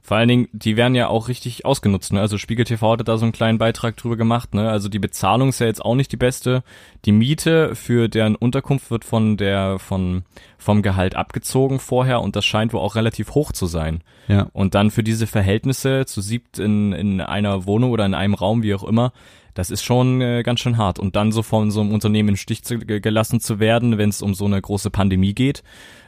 Vor 0.08 0.16
allen 0.16 0.30
Dingen, 0.30 0.48
die 0.54 0.78
werden 0.78 0.96
ja 0.96 1.10
auch 1.10 1.28
richtig 1.28 1.66
ausgenutzt, 1.66 2.14
ne? 2.14 2.22
Also 2.22 2.38
Spiegel 2.38 2.64
TV 2.64 2.94
hatte 2.94 3.04
da 3.04 3.18
so 3.18 3.26
einen 3.26 3.34
kleinen 3.34 3.58
Beitrag 3.58 3.98
drüber 3.98 4.16
gemacht, 4.16 4.54
ne? 4.54 4.70
Also 4.70 4.88
die 4.88 5.00
Bezahlung 5.00 5.50
ist 5.50 5.60
ja 5.60 5.68
jetzt 5.68 5.84
auch 5.84 5.96
nicht 5.96 6.14
die 6.14 6.18
beste. 6.18 6.64
Die 7.04 7.12
Miete 7.12 7.76
für 7.76 8.08
deren 8.08 8.38
Unterkunft 8.38 8.90
wird 8.90 9.04
von 9.04 9.36
der, 9.36 9.80
von, 9.80 10.24
vom 10.58 10.82
Gehalt 10.82 11.18
abgezogen 11.18 11.80
vorher 11.80 12.22
und 12.22 12.38
das 12.38 12.46
scheint 12.46 12.72
wohl 12.72 12.80
auch 12.80 12.96
relativ 12.96 13.32
hoch 13.32 13.52
zu 13.52 13.66
sein. 13.66 14.02
Ja. 14.30 14.48
Und 14.54 14.76
dann 14.76 14.92
für 14.92 15.04
diese 15.04 15.28
Verhältnisse 15.28 16.06
zu 16.06 16.22
siebt 16.22 16.58
in, 16.58 16.94
in 16.94 17.20
einer 17.20 17.66
Wohnung 17.66 17.92
oder 17.92 18.06
in 18.06 18.14
einem 18.14 18.34
Raum, 18.34 18.64
wie 18.64 18.76
auch 18.76 18.86
immer, 18.86 19.12
das 19.56 19.70
ist 19.70 19.84
schon 19.84 20.22
äh, 20.22 20.42
ganz 20.42 20.62
schön 20.62 20.78
hart. 20.78 21.00
Und 21.00 21.18
dann 21.18 21.34
so 21.34 21.44
von 21.44 21.70
so 21.70 21.82
einem 21.82 21.92
Unternehmen 21.92 22.30
in 22.30 22.38
Stich 22.38 22.64
zu, 22.64 22.80
gelassen 22.80 23.42
zu 23.42 23.60
werden, 23.60 23.98
wenn 23.98 24.08
es 24.08 24.22
um 24.22 24.34
so 24.34 24.46
eine 24.46 24.62
große 24.62 24.90
Pandemie 24.90 25.34
geht, 25.34 25.64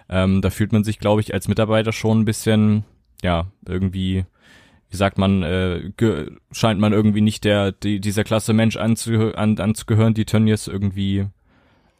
ähm, 0.07 0.41
da 0.41 0.51
fühlt 0.51 0.71
man 0.71 0.85
sich, 0.85 0.99
glaube 0.99 1.19
ich, 1.19 1.33
als 1.33 1.49
Mitarbeiter 1.49 1.91
schon 1.91 2.21
ein 2.21 2.25
bisschen 2.25 2.85
ja, 3.23 3.47
irgendwie, 3.65 4.25
wie 4.89 4.97
sagt 4.97 5.17
man, 5.17 5.43
äh, 5.43 5.91
scheint 6.51 6.79
man 6.79 6.93
irgendwie 6.93 7.21
nicht 7.21 7.43
der, 7.43 7.71
die, 7.71 7.99
dieser 7.99 8.23
Klasse 8.23 8.53
Mensch 8.53 8.77
anzu, 8.77 9.33
an, 9.35 9.57
anzugehören, 9.59 10.13
die 10.13 10.25
Tönnies 10.25 10.67
irgendwie 10.67 11.27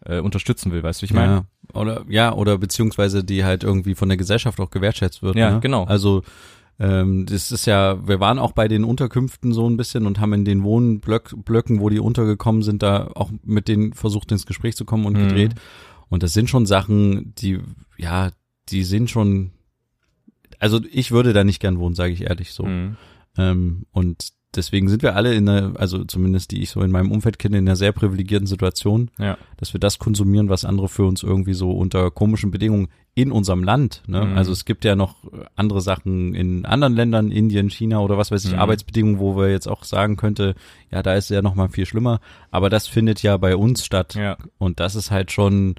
äh, 0.05 0.19
unterstützen 0.19 0.71
will, 0.71 0.83
weißt 0.83 1.01
du, 1.01 1.05
ich 1.05 1.13
meine? 1.13 1.45
Ja, 1.73 1.79
oder, 1.79 2.05
ja, 2.07 2.33
oder 2.33 2.57
beziehungsweise 2.57 3.23
die 3.23 3.43
halt 3.43 3.63
irgendwie 3.63 3.95
von 3.95 4.09
der 4.09 4.17
Gesellschaft 4.17 4.59
auch 4.59 4.71
gewertschätzt 4.71 5.21
wird. 5.21 5.35
Ja, 5.35 5.51
ne? 5.51 5.59
genau. 5.59 5.83
Also 5.83 6.23
ähm, 6.79 7.25
das 7.25 7.51
ist 7.51 7.65
ja, 7.67 8.07
wir 8.07 8.19
waren 8.19 8.39
auch 8.39 8.53
bei 8.53 8.67
den 8.67 8.85
Unterkünften 8.85 9.53
so 9.53 9.69
ein 9.69 9.75
bisschen 9.75 10.05
und 10.05 10.19
haben 10.19 10.33
in 10.33 10.45
den 10.45 10.63
Wohnblöcken, 10.63 11.81
wo 11.81 11.89
die 11.89 11.99
untergekommen 11.99 12.63
sind, 12.63 12.81
da 12.81 13.11
auch 13.15 13.31
mit 13.43 13.67
denen 13.67 13.93
versucht 13.93 14.31
ins 14.31 14.45
Gespräch 14.45 14.75
zu 14.75 14.85
kommen 14.85 15.05
und 15.05 15.13
mhm. 15.13 15.27
gedreht. 15.27 15.55
Und 16.07 16.23
das 16.23 16.33
sind 16.33 16.49
schon 16.49 16.65
Sachen, 16.65 17.33
die, 17.35 17.59
ja, 17.97 18.31
die 18.69 18.83
sind 18.83 19.09
schon 19.09 19.51
also 20.59 20.79
ich 20.91 21.11
würde 21.11 21.33
da 21.33 21.43
nicht 21.43 21.59
gern 21.59 21.79
wohnen, 21.79 21.95
sage 21.95 22.13
ich 22.13 22.23
ehrlich 22.23 22.51
so. 22.51 22.65
Mhm. 22.65 22.97
Ähm, 23.37 23.85
und 23.91 24.33
deswegen 24.55 24.89
sind 24.89 25.03
wir 25.03 25.15
alle 25.15 25.33
in 25.33 25.47
einer, 25.47 25.79
also 25.79 26.03
zumindest 26.03 26.51
die 26.51 26.61
ich 26.61 26.71
so 26.71 26.81
in 26.81 26.91
meinem 26.91 27.11
Umfeld 27.11 27.39
kenne, 27.39 27.57
in 27.57 27.67
einer 27.67 27.75
sehr 27.75 27.91
privilegierten 27.91 28.47
Situation, 28.47 29.11
ja. 29.19 29.37
dass 29.57 29.73
wir 29.73 29.79
das 29.79 29.99
konsumieren, 29.99 30.49
was 30.49 30.65
andere 30.65 30.89
für 30.89 31.05
uns 31.05 31.23
irgendwie 31.23 31.53
so 31.53 31.71
unter 31.71 32.11
komischen 32.11 32.51
Bedingungen 32.51 32.89
in 33.13 33.31
unserem 33.31 33.63
Land. 33.63 34.03
Ne? 34.07 34.25
Mhm. 34.25 34.37
Also 34.37 34.51
es 34.51 34.65
gibt 34.65 34.85
ja 34.85 34.95
noch 34.95 35.15
andere 35.55 35.81
Sachen 35.81 36.33
in 36.33 36.65
anderen 36.65 36.95
Ländern, 36.95 37.31
Indien, 37.31 37.69
China 37.69 37.99
oder 37.99 38.17
was 38.17 38.31
weiß 38.31 38.45
ich, 38.45 38.53
mhm. 38.53 38.59
Arbeitsbedingungen, 38.59 39.19
wo 39.19 39.37
wir 39.37 39.49
jetzt 39.51 39.67
auch 39.67 39.83
sagen 39.83 40.15
könnte, 40.15 40.55
ja, 40.91 41.03
da 41.03 41.13
ist 41.15 41.25
es 41.25 41.29
ja 41.29 41.41
noch 41.41 41.55
mal 41.55 41.69
viel 41.69 41.85
schlimmer. 41.85 42.19
Aber 42.49 42.69
das 42.69 42.87
findet 42.87 43.21
ja 43.21 43.37
bei 43.37 43.55
uns 43.55 43.85
statt. 43.85 44.15
Ja. 44.15 44.37
Und 44.57 44.79
das 44.79 44.95
ist 44.95 45.11
halt 45.11 45.31
schon 45.31 45.75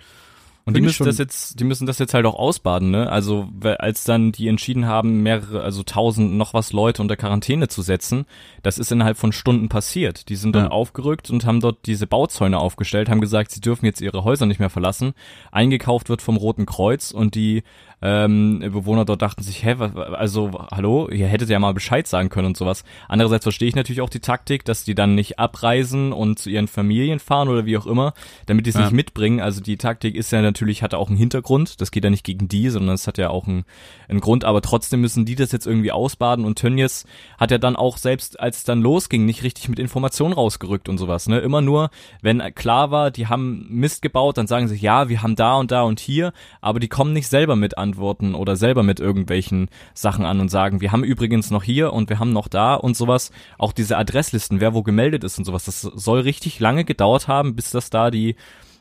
und 0.64 0.76
die 0.76 0.80
müssen 0.82 1.06
das 1.06 1.18
jetzt, 1.18 1.58
die 1.58 1.64
müssen 1.64 1.86
das 1.86 1.98
jetzt 1.98 2.14
halt 2.14 2.26
auch 2.26 2.34
ausbaden, 2.34 2.90
ne? 2.90 3.10
Also 3.10 3.48
als 3.78 4.04
dann 4.04 4.32
die 4.32 4.48
entschieden 4.48 4.86
haben, 4.86 5.22
mehrere, 5.22 5.62
also 5.62 5.82
tausend 5.82 6.34
noch 6.34 6.54
was 6.54 6.72
Leute 6.72 7.02
unter 7.02 7.16
Quarantäne 7.16 7.68
zu 7.68 7.82
setzen, 7.82 8.26
das 8.62 8.78
ist 8.78 8.92
innerhalb 8.92 9.16
von 9.16 9.32
Stunden 9.32 9.68
passiert. 9.68 10.28
Die 10.28 10.36
sind 10.36 10.54
dann 10.54 10.66
ja. 10.66 10.70
aufgerückt 10.70 11.30
und 11.30 11.46
haben 11.46 11.60
dort 11.60 11.86
diese 11.86 12.06
Bauzäune 12.06 12.58
aufgestellt, 12.58 13.08
haben 13.08 13.20
gesagt, 13.20 13.50
sie 13.50 13.60
dürfen 13.60 13.86
jetzt 13.86 14.00
ihre 14.00 14.22
Häuser 14.24 14.46
nicht 14.46 14.60
mehr 14.60 14.70
verlassen. 14.70 15.14
Eingekauft 15.50 16.08
wird 16.08 16.22
vom 16.22 16.36
Roten 16.36 16.66
Kreuz 16.66 17.10
und 17.10 17.34
die 17.34 17.62
ähm, 18.02 18.60
Bewohner 18.60 19.04
dort 19.04 19.22
dachten 19.22 19.42
sich, 19.42 19.64
hä, 19.64 19.76
also 20.12 20.50
hallo, 20.70 21.08
ihr 21.10 21.26
hättet 21.26 21.50
ja 21.50 21.58
mal 21.58 21.74
Bescheid 21.74 22.06
sagen 22.06 22.28
können 22.30 22.48
und 22.48 22.56
sowas. 22.56 22.84
Andererseits 23.08 23.44
verstehe 23.44 23.68
ich 23.68 23.76
natürlich 23.76 24.00
auch 24.00 24.08
die 24.08 24.20
Taktik, 24.20 24.64
dass 24.64 24.84
die 24.84 24.94
dann 24.94 25.14
nicht 25.14 25.38
abreisen 25.38 26.12
und 26.12 26.38
zu 26.38 26.50
ihren 26.50 26.68
Familien 26.68 27.18
fahren 27.18 27.48
oder 27.48 27.66
wie 27.66 27.76
auch 27.76 27.86
immer, 27.86 28.14
damit 28.46 28.66
die 28.66 28.70
es 28.70 28.76
ja. 28.76 28.82
nicht 28.82 28.92
mitbringen. 28.92 29.40
Also 29.40 29.60
die 29.60 29.76
Taktik 29.76 30.14
ist 30.14 30.32
ja 30.32 30.40
natürlich, 30.40 30.82
hat 30.82 30.94
auch 30.94 31.08
einen 31.08 31.18
Hintergrund. 31.18 31.80
Das 31.80 31.90
geht 31.90 32.04
ja 32.04 32.10
nicht 32.10 32.24
gegen 32.24 32.48
die, 32.48 32.70
sondern 32.70 32.94
es 32.94 33.06
hat 33.06 33.18
ja 33.18 33.30
auch 33.30 33.46
einen, 33.46 33.64
einen 34.08 34.20
Grund. 34.20 34.44
Aber 34.44 34.62
trotzdem 34.62 35.02
müssen 35.02 35.26
die 35.26 35.34
das 35.34 35.52
jetzt 35.52 35.66
irgendwie 35.66 35.92
ausbaden 35.92 36.44
und 36.44 36.58
Tönnies 36.58 37.04
hat 37.38 37.50
ja 37.50 37.58
dann 37.58 37.76
auch 37.76 37.98
selbst, 37.98 38.40
als 38.40 38.58
es 38.58 38.64
dann 38.64 38.80
losging, 38.80 39.26
nicht 39.26 39.42
richtig 39.42 39.68
mit 39.68 39.78
Informationen 39.78 40.32
rausgerückt 40.32 40.88
und 40.88 40.98
sowas. 40.98 41.28
Ne? 41.28 41.38
Immer 41.40 41.60
nur, 41.60 41.90
wenn 42.22 42.40
klar 42.54 42.90
war, 42.90 43.10
die 43.10 43.26
haben 43.26 43.66
Mist 43.68 44.00
gebaut, 44.00 44.38
dann 44.38 44.46
sagen 44.46 44.68
sie, 44.68 44.76
ja, 44.76 45.08
wir 45.08 45.22
haben 45.22 45.36
da 45.36 45.56
und 45.56 45.70
da 45.70 45.82
und 45.82 46.00
hier, 46.00 46.32
aber 46.60 46.80
die 46.80 46.88
kommen 46.88 47.12
nicht 47.12 47.28
selber 47.28 47.56
mit 47.56 47.76
an 47.76 47.89
antworten 47.90 48.34
oder 48.34 48.56
selber 48.56 48.82
mit 48.82 49.00
irgendwelchen 49.00 49.68
Sachen 49.94 50.24
an 50.24 50.40
und 50.40 50.48
sagen, 50.48 50.80
wir 50.80 50.92
haben 50.92 51.04
übrigens 51.04 51.50
noch 51.50 51.62
hier 51.62 51.92
und 51.92 52.08
wir 52.08 52.18
haben 52.18 52.32
noch 52.32 52.48
da 52.48 52.74
und 52.74 52.96
sowas. 52.96 53.30
Auch 53.58 53.72
diese 53.72 53.96
Adresslisten, 53.96 54.60
wer 54.60 54.74
wo 54.74 54.82
gemeldet 54.82 55.24
ist 55.24 55.38
und 55.38 55.44
sowas, 55.44 55.64
das 55.64 55.80
soll 55.82 56.20
richtig 56.20 56.60
lange 56.60 56.84
gedauert 56.84 57.28
haben, 57.28 57.56
bis 57.56 57.70
das 57.70 57.90
da 57.90 58.10
die 58.10 58.36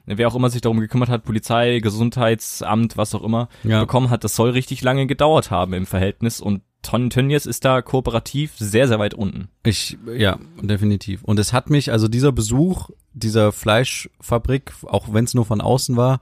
wer 0.06 0.28
auch 0.28 0.36
immer 0.36 0.50
sich 0.50 0.62
darum 0.62 0.80
gekümmert 0.80 1.10
hat, 1.10 1.24
Polizei, 1.24 1.80
Gesundheitsamt, 1.80 2.98
was 2.98 3.14
auch 3.14 3.24
immer, 3.24 3.48
ja. 3.64 3.82
bekommen 3.82 4.10
hat, 4.10 4.24
das 4.24 4.36
soll 4.36 4.50
richtig 4.50 4.82
lange 4.82 5.06
gedauert 5.06 5.52
haben 5.52 5.74
im 5.74 5.86
Verhältnis 5.86 6.42
und 6.42 6.62
Ton 6.82 7.10
Tönnies 7.10 7.46
ist 7.46 7.66
da 7.66 7.82
kooperativ 7.82 8.54
sehr, 8.58 8.88
sehr 8.88 9.00
weit 9.00 9.14
unten. 9.14 9.50
Ich, 9.64 9.98
ja, 10.16 10.40
definitiv. 10.62 11.24
Und 11.24 11.38
es 11.38 11.52
hat 11.52 11.70
mich, 11.70 11.92
also 11.92 12.08
dieser 12.08 12.32
Besuch 12.32 12.90
dieser 13.14 13.52
Fleischfabrik, 13.52 14.72
auch 14.84 15.14
wenn 15.14 15.26
es 15.26 15.34
nur 15.34 15.46
von 15.46 15.60
außen 15.60 15.98
war, 15.98 16.22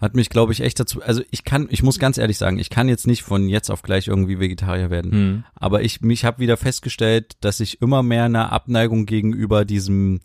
hat 0.00 0.14
mich, 0.14 0.30
glaube 0.30 0.52
ich, 0.52 0.60
echt 0.60 0.80
dazu, 0.80 1.02
also 1.02 1.22
ich 1.30 1.44
kann, 1.44 1.68
ich 1.70 1.82
muss 1.82 1.98
ganz 1.98 2.16
ehrlich 2.16 2.38
sagen, 2.38 2.58
ich 2.58 2.70
kann 2.70 2.88
jetzt 2.88 3.06
nicht 3.06 3.22
von 3.22 3.48
jetzt 3.48 3.70
auf 3.70 3.82
gleich 3.82 4.08
irgendwie 4.08 4.40
Vegetarier 4.40 4.90
werden. 4.90 5.10
Mhm. 5.10 5.44
Aber 5.54 5.82
ich, 5.82 6.00
mich 6.00 6.24
habe 6.24 6.38
wieder 6.38 6.56
festgestellt, 6.56 7.36
dass 7.40 7.60
ich 7.60 7.82
immer 7.82 8.02
mehr 8.02 8.24
eine 8.24 8.50
Abneigung 8.50 9.04
gegenüber 9.04 9.64
diesem 9.64 10.20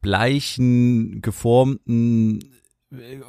bleichen, 0.00 1.20
geformten, 1.20 2.44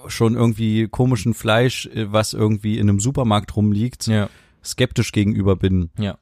schon 0.07 0.35
irgendwie 0.35 0.87
komischen 0.87 1.33
Fleisch, 1.33 1.89
was 1.93 2.33
irgendwie 2.33 2.77
in 2.77 2.89
einem 2.89 2.99
Supermarkt 2.99 3.55
rumliegt, 3.55 4.07
ja. 4.07 4.29
skeptisch 4.63 5.11
gegenüber 5.11 5.57
bin. 5.57 5.91
Ja. 5.99 6.17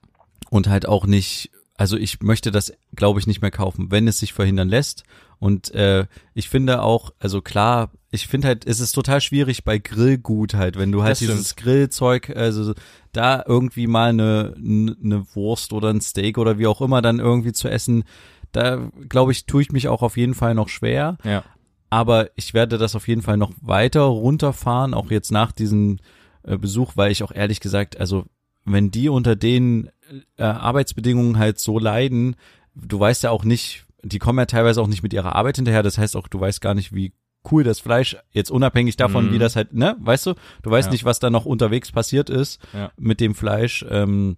Und 0.49 0.67
halt 0.67 0.88
auch 0.88 1.05
nicht, 1.05 1.51
also 1.79 1.95
ich 1.95 2.21
möchte 2.21 2.51
das, 2.51 2.74
glaube 2.93 3.21
ich, 3.21 3.27
nicht 3.27 3.41
mehr 3.41 3.51
kaufen, 3.51 3.89
wenn 3.89 4.05
es 4.09 4.19
sich 4.19 4.33
verhindern 4.33 4.67
lässt. 4.67 5.05
Und 5.39 5.74
äh, 5.74 6.07
ich 6.33 6.50
finde 6.50 6.81
auch, 6.81 7.13
also 7.19 7.41
klar, 7.41 7.91
ich 8.12 8.27
finde 8.27 8.50
halt, 8.50 8.67
es 8.67 8.81
ist 8.81 8.91
total 8.91 9.21
schwierig 9.21 9.63
bei 9.63 9.77
Grillgut 9.77 10.55
halt, 10.55 10.77
wenn 10.77 10.91
du 10.91 11.03
halt 11.03 11.13
das 11.13 11.19
dieses 11.19 11.51
stimmt. 11.51 11.63
Grillzeug, 11.63 12.36
also 12.36 12.74
da 13.13 13.41
irgendwie 13.48 13.88
mal 13.88 14.09
eine, 14.09 14.55
eine 14.57 15.25
Wurst 15.33 15.71
oder 15.71 15.89
ein 15.89 16.01
Steak 16.01 16.38
oder 16.38 16.57
wie 16.57 16.67
auch 16.67 16.81
immer 16.81 17.01
dann 17.01 17.19
irgendwie 17.19 17.53
zu 17.53 17.69
essen, 17.69 18.03
da 18.51 18.91
glaube 19.07 19.31
ich, 19.31 19.45
tue 19.45 19.62
ich 19.62 19.71
mich 19.71 19.88
auch 19.88 20.01
auf 20.01 20.17
jeden 20.17 20.33
Fall 20.33 20.55
noch 20.55 20.67
schwer. 20.67 21.17
Ja. 21.24 21.45
Aber 21.89 22.29
ich 22.36 22.53
werde 22.53 22.77
das 22.77 22.93
auf 22.98 23.07
jeden 23.07 23.21
Fall 23.21 23.38
noch 23.38 23.53
weiter 23.62 24.01
runterfahren, 24.01 24.93
auch 24.93 25.12
jetzt 25.12 25.31
nach 25.31 25.53
diesem 25.53 26.00
äh, 26.43 26.57
Besuch, 26.57 26.98
weil 26.98 27.13
ich 27.13 27.24
auch 27.24 27.31
ehrlich 27.31 27.62
gesagt, 27.62 27.98
also 27.98 28.25
wenn 28.65 28.91
die 28.91 29.07
unter 29.07 29.38
den 29.38 29.89
äh, 30.37 30.43
Arbeitsbedingungen 30.43 31.37
halt 31.37 31.59
so 31.59 31.79
leiden, 31.79 32.35
du 32.75 32.99
weißt 32.99 33.23
ja 33.23 33.31
auch 33.31 33.43
nicht, 33.43 33.85
die 34.03 34.19
kommen 34.19 34.39
ja 34.39 34.45
teilweise 34.45 34.81
auch 34.81 34.87
nicht 34.87 35.03
mit 35.03 35.13
ihrer 35.13 35.35
Arbeit 35.35 35.57
hinterher. 35.57 35.83
Das 35.83 35.97
heißt 35.97 36.15
auch, 36.15 36.27
du 36.27 36.39
weißt 36.39 36.61
gar 36.61 36.73
nicht, 36.73 36.93
wie 36.93 37.13
cool 37.51 37.63
das 37.63 37.79
Fleisch, 37.79 38.17
jetzt 38.31 38.51
unabhängig 38.51 38.97
davon, 38.97 39.27
mhm. 39.27 39.33
wie 39.33 39.39
das 39.39 39.55
halt, 39.55 39.73
ne, 39.73 39.95
weißt 39.99 40.27
du, 40.27 40.33
du 40.61 40.71
weißt 40.71 40.87
ja. 40.87 40.91
nicht, 40.91 41.05
was 41.05 41.19
da 41.19 41.29
noch 41.29 41.45
unterwegs 41.45 41.91
passiert 41.91 42.29
ist 42.29 42.59
ja. 42.73 42.91
mit 42.97 43.19
dem 43.19 43.33
Fleisch. 43.33 43.85
Ähm, 43.89 44.37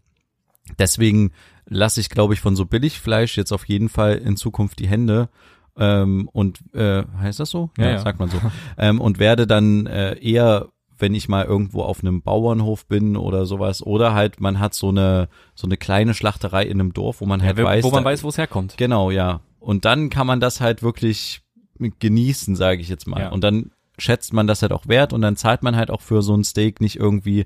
deswegen 0.78 1.32
lasse 1.66 2.00
ich, 2.00 2.10
glaube 2.10 2.34
ich, 2.34 2.42
von 2.42 2.56
so 2.56 2.66
Billigfleisch 2.66 3.38
jetzt 3.38 3.52
auf 3.52 3.66
jeden 3.66 3.90
Fall 3.90 4.18
in 4.18 4.38
Zukunft 4.38 4.80
die 4.80 4.88
Hände. 4.88 5.30
Ähm, 5.78 6.30
und 6.32 6.60
äh, 6.76 7.04
heißt 7.20 7.40
das 7.40 7.50
so? 7.50 7.72
Ja, 7.78 7.92
ja. 7.92 7.98
sagt 8.00 8.20
man 8.20 8.30
so. 8.30 8.40
ähm, 8.78 9.02
und 9.02 9.20
werde 9.20 9.48
dann 9.48 9.88
äh, 9.88 10.18
eher 10.20 10.68
wenn 11.02 11.14
ich 11.16 11.28
mal 11.28 11.46
irgendwo 11.46 11.82
auf 11.82 12.02
einem 12.02 12.22
Bauernhof 12.22 12.86
bin 12.86 13.18
oder 13.18 13.46
sowas 13.46 13.84
oder 13.84 14.14
halt 14.14 14.40
man 14.40 14.60
hat 14.60 14.74
so 14.74 14.90
eine 14.90 15.30
so 15.56 15.68
eine 15.68 15.78
kleine 15.78 16.14
Schlachterei 16.14 16.64
in 16.64 16.80
einem 16.80 16.94
Dorf, 16.94 17.22
wo 17.22 17.26
man 17.26 17.42
halt 17.42 17.58
ja, 17.58 17.64
weiß, 17.64 17.84
wo 17.84 17.92
man 17.92 18.06
weiß, 18.06 18.24
wo 18.24 18.30
es 18.30 18.38
herkommt. 18.38 18.76
Genau, 18.78 19.12
ja. 19.12 19.42
Und 19.60 19.86
dann 19.86 20.10
kann 20.10 20.28
man 20.28 20.40
das 20.40 20.62
halt 20.62 20.82
wirklich 20.82 21.42
genießen, 22.00 22.56
sage 22.56 22.82
ich 22.82 22.90
jetzt 22.90 23.08
mal. 23.08 23.22
Ja. 23.22 23.30
Und 23.30 23.44
dann 23.44 23.72
schätzt 23.98 24.34
man 24.34 24.48
das 24.48 24.62
halt 24.62 24.72
auch 24.72 24.88
wert 24.88 25.14
und 25.14 25.22
dann 25.22 25.36
zahlt 25.36 25.64
man 25.64 25.76
halt 25.76 25.92
auch 25.92 26.02
für 26.02 26.22
so 26.22 26.36
ein 26.36 26.44
Steak 26.44 26.82
nicht 26.82 26.96
irgendwie 26.98 27.46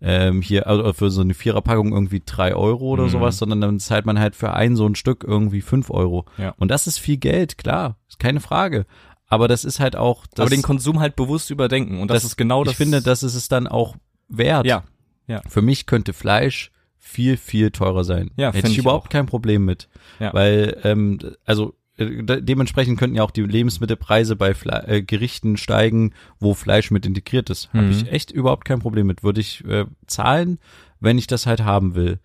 ähm, 0.00 0.42
hier, 0.42 0.66
also 0.66 0.92
für 0.92 1.10
so 1.10 1.22
eine 1.22 1.34
Viererpackung 1.34 1.92
irgendwie 1.92 2.22
drei 2.24 2.54
Euro 2.54 2.84
oder 2.90 3.04
mhm. 3.04 3.10
sowas, 3.10 3.38
sondern 3.38 3.60
dann 3.60 3.80
zahlt 3.80 4.04
man 4.04 4.18
halt 4.18 4.36
für 4.36 4.52
ein 4.52 4.76
so 4.76 4.86
ein 4.86 4.94
Stück 4.94 5.24
irgendwie 5.26 5.62
fünf 5.62 5.90
Euro. 5.90 6.26
Ja. 6.36 6.54
Und 6.58 6.70
das 6.70 6.86
ist 6.86 6.98
viel 6.98 7.16
Geld, 7.16 7.56
klar, 7.56 7.96
ist 8.08 8.18
keine 8.18 8.40
Frage. 8.40 8.84
Aber 9.26 9.48
das 9.48 9.64
ist 9.64 9.80
halt 9.80 9.96
auch. 9.96 10.26
Das, 10.26 10.40
Aber 10.40 10.50
den 10.50 10.62
Konsum 10.62 11.00
halt 11.00 11.16
bewusst 11.16 11.50
überdenken 11.50 12.00
und 12.00 12.08
das, 12.08 12.22
das 12.22 12.32
ist 12.32 12.36
genau 12.36 12.64
das. 12.64 12.72
Ich 12.72 12.76
finde, 12.76 13.02
das 13.02 13.22
ist 13.22 13.34
es 13.34 13.48
dann 13.48 13.66
auch 13.66 13.96
wert. 14.28 14.66
Ja. 14.66 14.84
Ja. 15.26 15.42
Für 15.48 15.62
mich 15.62 15.86
könnte 15.86 16.12
Fleisch 16.12 16.70
viel, 16.98 17.36
viel 17.36 17.70
teurer 17.70 18.04
sein. 18.04 18.30
Ja, 18.36 18.52
Hätte 18.52 18.68
ich, 18.68 18.74
ich 18.74 18.78
überhaupt 18.78 19.06
auch. 19.06 19.10
kein 19.10 19.26
Problem 19.26 19.64
mit. 19.64 19.88
Ja. 20.20 20.32
Weil, 20.34 20.78
ähm, 20.84 21.18
also 21.44 21.74
äh, 21.96 22.42
dementsprechend 22.42 22.98
könnten 22.98 23.16
ja 23.16 23.22
auch 23.22 23.30
die 23.30 23.42
Lebensmittelpreise 23.42 24.36
bei 24.36 24.54
Fle 24.54 24.84
äh, 24.86 25.02
Gerichten 25.02 25.56
steigen, 25.56 26.12
wo 26.40 26.54
Fleisch 26.54 26.90
mit 26.90 27.06
integriert 27.06 27.50
ist. 27.50 27.72
Habe 27.72 27.84
mhm. 27.84 27.90
ich 27.92 28.10
echt 28.10 28.30
überhaupt 28.30 28.64
kein 28.64 28.80
Problem 28.80 29.06
mit. 29.06 29.22
Würde 29.22 29.40
ich 29.40 29.64
äh, 29.64 29.86
zahlen, 30.06 30.58
wenn 31.00 31.18
ich 31.18 31.26
das 31.26 31.46
halt 31.46 31.62
haben 31.62 31.94
will. 31.94 32.18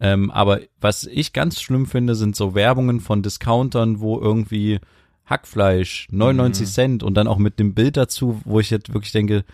Ähm, 0.00 0.30
aber 0.30 0.60
was 0.80 1.04
ich 1.04 1.32
ganz 1.32 1.60
schlimm 1.60 1.86
finde, 1.86 2.14
sind 2.14 2.34
so 2.34 2.54
Werbungen 2.54 3.00
von 3.00 3.22
Discountern, 3.22 4.00
wo 4.00 4.18
irgendwie 4.18 4.80
Hackfleisch 5.30 6.08
99 6.10 6.66
mhm. 6.66 6.70
Cent 6.70 7.02
und 7.02 7.14
dann 7.14 7.28
auch 7.28 7.38
mit 7.38 7.58
dem 7.58 7.74
Bild 7.74 7.96
dazu, 7.96 8.40
wo 8.44 8.60
ich 8.60 8.70
jetzt 8.70 8.92
wirklich 8.92 9.12
denke, 9.12 9.44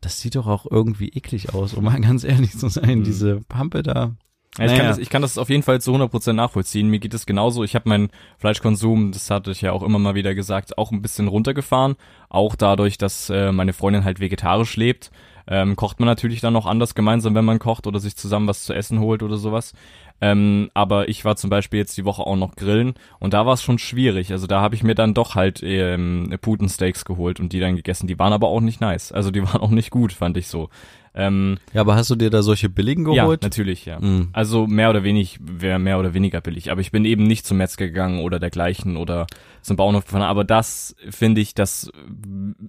das 0.00 0.20
sieht 0.20 0.36
doch 0.36 0.46
auch 0.46 0.66
irgendwie 0.70 1.08
eklig 1.08 1.52
aus, 1.52 1.74
um 1.74 1.84
mal 1.84 2.00
ganz 2.00 2.24
ehrlich 2.24 2.56
zu 2.56 2.68
sein, 2.68 3.00
mhm. 3.00 3.04
diese 3.04 3.40
Pampe 3.48 3.82
da. 3.82 4.14
Ja, 4.58 4.64
ich, 4.64 4.70
naja. 4.70 4.78
kann 4.78 4.88
das, 4.88 4.98
ich 4.98 5.10
kann 5.10 5.22
das 5.22 5.36
auf 5.36 5.50
jeden 5.50 5.62
Fall 5.62 5.80
zu 5.80 5.92
100% 5.94 6.32
nachvollziehen. 6.32 6.88
Mir 6.88 6.98
geht 6.98 7.12
es 7.12 7.26
genauso. 7.26 7.62
Ich 7.62 7.74
habe 7.74 7.88
meinen 7.88 8.08
Fleischkonsum, 8.38 9.12
das 9.12 9.28
hatte 9.28 9.50
ich 9.50 9.60
ja 9.60 9.72
auch 9.72 9.82
immer 9.82 9.98
mal 9.98 10.14
wieder 10.14 10.34
gesagt, 10.34 10.78
auch 10.78 10.92
ein 10.92 11.02
bisschen 11.02 11.28
runtergefahren. 11.28 11.96
Auch 12.30 12.56
dadurch, 12.56 12.96
dass 12.96 13.28
äh, 13.28 13.52
meine 13.52 13.74
Freundin 13.74 14.04
halt 14.04 14.18
vegetarisch 14.18 14.76
lebt. 14.76 15.10
Ähm, 15.48 15.76
kocht 15.76 16.00
man 16.00 16.06
natürlich 16.06 16.40
dann 16.40 16.54
noch 16.54 16.66
anders 16.66 16.94
gemeinsam, 16.94 17.34
wenn 17.34 17.44
man 17.44 17.58
kocht 17.58 17.86
oder 17.86 18.00
sich 18.00 18.16
zusammen 18.16 18.48
was 18.48 18.64
zu 18.64 18.72
essen 18.72 18.98
holt 18.98 19.22
oder 19.22 19.36
sowas. 19.36 19.74
Ähm, 20.20 20.70
aber 20.74 21.08
ich 21.08 21.24
war 21.24 21.36
zum 21.36 21.50
Beispiel 21.50 21.78
jetzt 21.78 21.96
die 21.98 22.04
Woche 22.04 22.22
auch 22.22 22.36
noch 22.36 22.56
grillen 22.56 22.94
und 23.18 23.34
da 23.34 23.44
war 23.44 23.54
es 23.54 23.62
schon 23.62 23.78
schwierig. 23.78 24.32
Also 24.32 24.46
da 24.46 24.60
habe 24.60 24.74
ich 24.74 24.82
mir 24.82 24.94
dann 24.94 25.14
doch 25.14 25.34
halt 25.34 25.62
ähm, 25.62 26.34
Putensteaks 26.40 27.04
geholt 27.04 27.38
und 27.40 27.52
die 27.52 27.60
dann 27.60 27.76
gegessen. 27.76 28.06
Die 28.06 28.18
waren 28.18 28.32
aber 28.32 28.48
auch 28.48 28.60
nicht 28.60 28.80
nice. 28.80 29.12
Also 29.12 29.30
die 29.30 29.42
waren 29.46 29.60
auch 29.60 29.70
nicht 29.70 29.90
gut, 29.90 30.12
fand 30.12 30.36
ich 30.36 30.48
so. 30.48 30.70
Ähm, 31.16 31.56
ja, 31.72 31.80
aber 31.80 31.96
hast 31.96 32.10
du 32.10 32.14
dir 32.14 32.28
da 32.28 32.42
solche 32.42 32.68
billigen 32.68 33.04
geholt? 33.04 33.42
Ja, 33.42 33.46
natürlich, 33.46 33.86
ja. 33.86 33.98
Mhm. 33.98 34.28
Also 34.32 34.66
mehr 34.66 34.90
oder 34.90 35.02
wenig, 35.02 35.38
wäre 35.40 35.78
mehr 35.78 35.98
oder 35.98 36.12
weniger 36.12 36.42
billig. 36.42 36.70
Aber 36.70 36.82
ich 36.82 36.92
bin 36.92 37.06
eben 37.06 37.24
nicht 37.24 37.46
zum 37.46 37.56
Metzger 37.56 37.86
gegangen 37.86 38.20
oder 38.20 38.38
dergleichen 38.38 38.98
oder 38.98 39.26
zum 39.62 39.76
Bauernhof 39.76 40.04
gefahren. 40.04 40.22
Aber 40.22 40.44
das 40.44 40.94
finde 41.08 41.40
ich, 41.40 41.54
das 41.54 41.90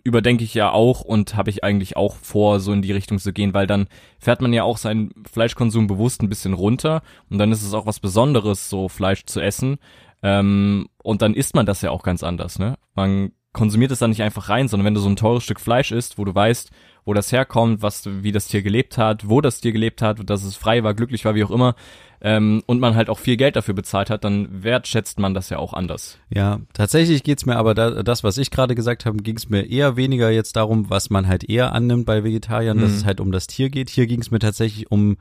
überdenke 0.04 0.46
ich 0.46 0.54
ja 0.54 0.72
auch 0.72 1.02
und 1.02 1.36
habe 1.36 1.50
ich 1.50 1.66
eigentlich 1.66 1.98
auch 1.98 2.16
vor, 2.16 2.62
so 2.62 2.72
in 2.72 2.82
die 2.82 2.94
Richtung 2.94 3.20
zu 3.20 3.34
gehen, 3.34 3.54
weil 3.54 3.68
dann 3.68 3.88
fährt 4.18 4.42
man 4.42 4.54
ja 4.54 4.64
auch 4.64 4.78
seinen 4.78 5.12
Fleischkonsum 5.30 5.88
bewusst 5.88 6.24
ein 6.24 6.30
bisschen 6.30 6.54
runter 6.54 7.02
und 7.30 7.40
dann 7.40 7.52
ist 7.52 7.64
es 7.64 7.74
auch 7.74 7.86
was 7.86 8.00
Besonderes, 8.00 8.70
so 8.70 8.88
Fleisch 8.88 9.26
zu 9.26 9.42
essen. 9.42 9.78
Ähm, 10.24 10.88
und 11.04 11.22
dann 11.22 11.34
isst 11.34 11.54
man 11.54 11.66
das 11.66 11.82
ja 11.82 11.92
auch 11.92 12.02
ganz 12.02 12.24
anders, 12.24 12.58
ne? 12.58 12.76
Man 12.96 13.34
konsumiert 13.54 13.92
es 13.92 14.00
dann 14.00 14.12
nicht 14.12 14.24
einfach 14.24 14.50
rein, 14.50 14.68
sondern 14.68 14.86
wenn 14.86 14.94
du 14.94 15.00
so 15.00 15.10
ein 15.10 15.16
teures 15.16 15.44
Stück 15.44 15.60
Fleisch 15.60 15.92
isst, 15.92 16.18
wo 16.18 16.26
du 16.26 16.34
weißt, 16.34 16.72
wo 17.08 17.14
das 17.14 17.32
herkommt, 17.32 17.82
was, 17.82 18.04
wie 18.06 18.34
das 18.34 18.50
Tier 18.50 18.62
gelebt 18.62 18.98
hat, 18.98 19.30
wo 19.30 19.40
das 19.40 19.62
Tier 19.62 19.72
gelebt 19.72 20.02
hat, 20.02 20.30
dass 20.30 20.44
es 20.44 20.58
frei 20.58 20.84
war, 20.84 20.94
glücklich 20.94 21.24
war, 21.24 21.36
wie 21.36 21.44
auch 21.46 21.52
immer, 21.52 21.74
ähm, 22.20 22.62
und 22.66 22.82
man 22.82 22.96
halt 22.96 23.10
auch 23.10 23.18
viel 23.18 23.38
Geld 23.38 23.56
dafür 23.56 23.74
bezahlt 23.74 24.10
hat, 24.10 24.26
dann 24.26 24.62
wertschätzt 24.62 25.18
man 25.18 25.34
das 25.34 25.50
ja 25.50 25.58
auch 25.58 25.72
anders. 25.72 26.18
Ja, 26.30 26.60
tatsächlich 26.74 27.24
geht's 27.24 27.46
mir 27.46 27.56
aber 27.56 27.76
da, 27.76 28.04
das, 28.04 28.26
was 28.26 28.38
ich 28.38 28.52
gerade 28.52 28.76
gesagt 28.76 29.06
habe, 29.06 29.20
ging's 29.20 29.48
mir 29.48 29.62
eher 29.62 29.96
weniger 29.96 30.30
jetzt 30.32 30.58
darum, 30.58 30.90
was 30.90 31.10
man 31.10 31.30
halt 31.30 31.50
eher 31.50 31.72
annimmt 31.72 32.06
bei 32.06 32.26
Vegetariern, 32.26 32.76
mhm. 32.76 32.82
dass 32.82 32.92
es 32.92 33.06
halt 33.06 33.22
um 33.22 33.32
das 33.32 33.48
Tier 33.48 33.70
geht. 33.70 33.90
Hier 33.90 34.06
ging's 34.06 34.30
mir 34.30 34.40
tatsächlich 34.40 34.92
um, 34.92 35.16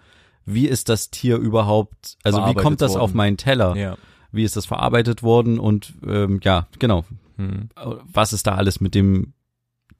wie 0.44 0.66
ist 0.66 0.88
das 0.88 1.10
Tier 1.10 1.36
überhaupt, 1.36 2.16
also 2.24 2.44
wie 2.48 2.54
kommt 2.54 2.80
das 2.80 2.94
worden. 2.94 3.02
auf 3.02 3.14
meinen 3.14 3.36
Teller? 3.36 3.76
Ja. 3.76 3.96
Wie 4.32 4.42
ist 4.42 4.56
das 4.56 4.66
verarbeitet 4.66 5.22
worden 5.22 5.60
und 5.60 5.94
ähm, 6.04 6.40
ja, 6.42 6.66
genau. 6.80 7.04
Mhm. 7.36 7.68
Was 8.12 8.32
ist 8.32 8.48
da 8.48 8.56
alles 8.56 8.80
mit 8.80 8.96
dem 8.96 9.34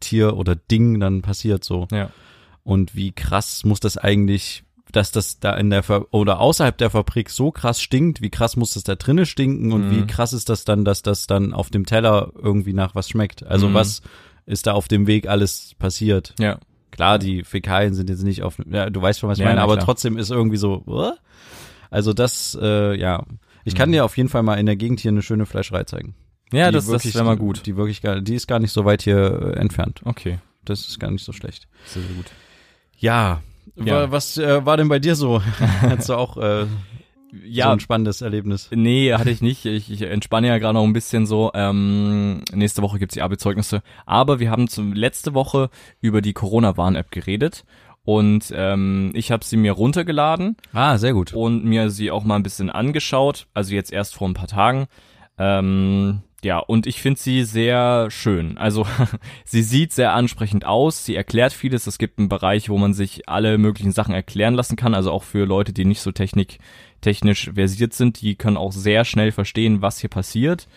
Tier 0.01 0.37
oder 0.37 0.57
Ding 0.57 1.01
dann 1.01 1.23
passiert 1.23 1.65
so? 1.65 1.89
Ja. 1.91 2.11
Und 2.65 2.95
wie 2.97 3.13
krass 3.13 3.65
muss 3.65 3.81
das 3.81 3.97
eigentlich 3.97 4.65
dass 4.93 5.11
das 5.11 5.41
da 5.41 5.55
in 5.55 5.71
der 5.71 5.83
Ver 5.83 6.07
oder 6.13 6.41
außerhalb 6.41 6.77
der 6.79 6.91
Fabrik 6.91 7.31
so 7.31 7.51
krass 7.51 7.83
stinkt, 7.83 8.23
wie 8.23 8.31
krass 8.31 8.57
muss 8.57 8.75
das 8.75 8.85
da 8.85 8.95
drinnen 8.95 9.27
stinken 9.27 9.73
und 9.73 9.89
mhm. 9.89 9.97
wie 9.97 10.07
krass 10.07 10.33
ist 10.33 10.49
das 10.49 10.65
dann, 10.65 10.85
dass 10.85 11.03
das 11.03 11.27
dann 11.27 11.53
auf 11.53 11.71
dem 11.71 11.87
Teller 11.87 12.33
irgendwie 12.41 12.73
nach 12.73 12.95
was 12.95 13.09
schmeckt? 13.09 13.45
Also 13.45 13.69
mhm. 13.69 13.75
was 13.75 14.03
ist 14.47 14.67
da 14.67 14.73
auf 14.73 14.89
dem 14.89 15.07
Weg 15.07 15.29
alles 15.29 15.75
passiert? 15.79 16.35
Ja. 16.39 16.59
Klar, 16.93 17.19
die 17.19 17.43
Fäkalien 17.43 17.95
sind 17.95 18.09
jetzt 18.09 18.23
nicht 18.23 18.43
auf, 18.43 18.59
ja, 18.71 18.89
du 18.89 19.03
weißt 19.03 19.21
schon, 19.21 19.29
was 19.29 19.39
ich 19.39 19.45
ja, 19.45 19.51
meine, 19.51 19.61
aber 19.61 19.75
klar. 19.75 19.85
trotzdem 19.85 20.17
ist 20.17 20.31
irgendwie 20.31 20.57
so, 20.57 20.83
uh? 20.87 21.13
also 21.91 22.13
das, 22.13 22.57
äh, 22.61 22.99
ja. 22.99 23.25
Ich 23.65 23.75
kann 23.75 23.91
mhm. 23.91 23.95
dir 23.95 24.05
auf 24.05 24.17
jeden 24.17 24.29
Fall 24.29 24.45
mal 24.45 24.55
in 24.55 24.67
der 24.67 24.77
Gegend 24.77 25.01
hier 25.01 25.11
eine 25.11 25.23
schöne 25.23 25.45
Fleischerei 25.45 25.85
zeigen. 25.85 26.15
Ja, 26.53 26.71
das, 26.71 26.87
wirklich, 26.87 27.13
das 27.13 27.15
wäre 27.15 27.25
mal 27.25 27.37
gut. 27.37 27.59
Die, 27.59 27.73
die 27.73 27.77
wirklich 27.77 28.01
die 28.01 28.35
ist 28.35 28.47
gar 28.47 28.59
nicht 28.59 28.73
so 28.73 28.85
weit 28.85 29.03
hier 29.03 29.55
äh, 29.55 29.59
entfernt. 29.59 30.01
Okay. 30.05 30.39
Das 30.65 30.81
ist 30.81 31.01
gar 31.01 31.11
nicht 31.11 31.25
so 31.25 31.33
schlecht. 31.33 31.69
Sehr, 31.85 32.03
sehr 32.03 32.15
gut. 32.15 32.27
Ja, 32.99 33.41
ja. 33.77 34.11
Was 34.11 34.39
äh, 34.39 34.65
war 34.65 34.77
denn 34.77 34.89
bei 34.89 34.99
dir 34.99 35.15
so? 35.17 35.43
Hattest 35.81 36.09
du 36.09 36.15
auch 36.15 36.37
äh, 36.37 36.67
ja, 37.45 37.67
so 37.67 37.71
ein 37.73 37.81
spannendes 37.81 38.23
Erlebnis? 38.23 38.69
Nee, 38.73 39.13
hatte 39.13 39.31
ich 39.31 39.43
nicht. 39.43 39.65
Ich, 39.67 39.91
ich 39.91 40.03
entspanne 40.03 40.49
ja 40.49 40.59
gerade 40.59 40.75
noch 40.75 40.85
ein 40.85 40.93
bisschen 40.93 41.27
so. 41.27 41.51
Ähm, 41.55 42.43
nächste 42.53 42.83
Woche 42.83 42.99
gibt's 42.99 43.15
die 43.15 43.23
Abi-Zeugnisse. 43.23 43.83
Aber 44.07 44.41
wir 44.41 44.51
haben 44.51 44.69
zum, 44.69 44.93
letzte 44.93 45.35
Woche 45.35 45.71
über 46.01 46.23
die 46.23 46.33
Corona-Warn-App 46.33 47.11
geredet. 47.11 47.65
Und 48.05 48.53
ähm, 48.55 49.11
ich 49.15 49.33
habe 49.33 49.45
sie 49.45 49.57
mir 49.57 49.73
runtergeladen. 49.73 50.57
Ah, 50.73 50.97
sehr 50.97 51.13
gut. 51.13 51.33
Und 51.33 51.65
mir 51.65 51.91
sie 51.91 52.11
auch 52.11 52.25
mal 52.25 52.37
ein 52.37 52.45
bisschen 52.45 52.71
angeschaut. 52.71 53.49
Also 53.53 53.75
jetzt 53.75 53.93
erst 53.93 54.15
vor 54.15 54.29
ein 54.29 54.35
paar 54.35 54.47
Tagen. 54.47 54.87
Ähm, 55.39 56.23
ja, 56.47 56.61
und 56.61 56.87
ich 56.87 57.03
finde 57.03 57.19
sie 57.19 57.43
sehr 57.43 58.09
schön. 58.09 58.57
Also 58.57 58.87
sie 59.45 59.63
sieht 59.63 59.93
sehr 59.93 60.15
ansprechend 60.15 60.65
aus, 60.65 61.05
sie 61.05 61.17
erklärt 61.17 61.53
vieles. 61.53 61.89
Es 61.89 61.99
gibt 61.99 62.21
einen 62.21 62.29
Bereich, 62.29 62.69
wo 62.69 62.79
man 62.79 62.95
sich 62.95 63.29
alle 63.29 63.59
möglichen 63.59 63.91
Sachen 63.91 64.15
erklären 64.15 64.55
lassen 64.55 64.77
kann, 64.77 64.95
also 64.95 65.11
auch 65.11 65.25
für 65.25 65.45
Leute, 65.45 65.73
die 65.73 65.85
nicht 65.85 66.01
so 66.01 66.13
technik, 66.13 66.61
technisch 67.01 67.51
versiert 67.53 67.95
sind, 67.95 68.21
die 68.21 68.37
können 68.37 68.57
auch 68.57 68.71
sehr 68.71 69.05
schnell 69.05 69.33
verstehen, 69.33 69.83
was 69.83 69.99
hier 69.99 70.09
passiert. 70.09 70.69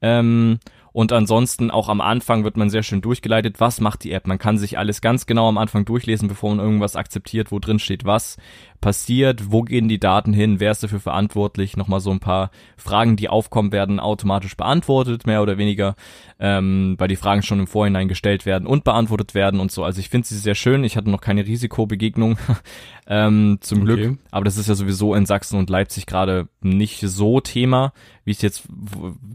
Ähm, 0.00 0.58
und 0.92 1.12
ansonsten 1.12 1.70
auch 1.70 1.90
am 1.90 2.00
Anfang 2.00 2.42
wird 2.42 2.56
man 2.56 2.70
sehr 2.70 2.82
schön 2.82 3.02
durchgeleitet, 3.02 3.60
was 3.60 3.80
macht 3.80 4.02
die 4.02 4.12
App. 4.12 4.26
Man 4.26 4.38
kann 4.38 4.56
sich 4.56 4.78
alles 4.78 5.02
ganz 5.02 5.26
genau 5.26 5.50
am 5.50 5.58
Anfang 5.58 5.84
durchlesen, 5.84 6.28
bevor 6.28 6.48
man 6.48 6.64
irgendwas 6.64 6.96
akzeptiert, 6.96 7.52
wo 7.52 7.58
drin 7.58 7.78
steht 7.78 8.06
was 8.06 8.38
passiert, 8.80 9.52
wo 9.52 9.62
gehen 9.62 9.88
die 9.88 10.00
Daten 10.00 10.32
hin, 10.32 10.58
wer 10.58 10.70
ist 10.70 10.82
dafür 10.82 11.00
verantwortlich, 11.00 11.76
nochmal 11.76 12.00
so 12.00 12.10
ein 12.10 12.20
paar 12.20 12.50
Fragen, 12.76 13.16
die 13.16 13.28
aufkommen, 13.28 13.72
werden 13.72 14.00
automatisch 14.00 14.56
beantwortet, 14.56 15.26
mehr 15.26 15.42
oder 15.42 15.58
weniger, 15.58 15.96
ähm, 16.38 16.94
weil 16.98 17.08
die 17.08 17.16
Fragen 17.16 17.42
schon 17.42 17.60
im 17.60 17.66
Vorhinein 17.66 18.08
gestellt 18.08 18.46
werden 18.46 18.66
und 18.66 18.84
beantwortet 18.84 19.34
werden 19.34 19.60
und 19.60 19.70
so. 19.70 19.84
Also 19.84 20.00
ich 20.00 20.08
finde 20.08 20.26
sie 20.26 20.38
sehr 20.38 20.54
schön, 20.54 20.82
ich 20.82 20.96
hatte 20.96 21.10
noch 21.10 21.20
keine 21.20 21.46
Risikobegegnung, 21.46 22.38
ähm, 23.06 23.58
zum 23.60 23.82
okay. 23.82 23.94
Glück, 23.94 24.18
aber 24.30 24.44
das 24.44 24.56
ist 24.56 24.68
ja 24.68 24.74
sowieso 24.74 25.14
in 25.14 25.26
Sachsen 25.26 25.58
und 25.58 25.68
Leipzig 25.68 26.06
gerade 26.06 26.48
nicht 26.62 27.00
so 27.00 27.40
Thema, 27.40 27.92
wie 28.24 28.30
es 28.30 28.40
jetzt 28.40 28.64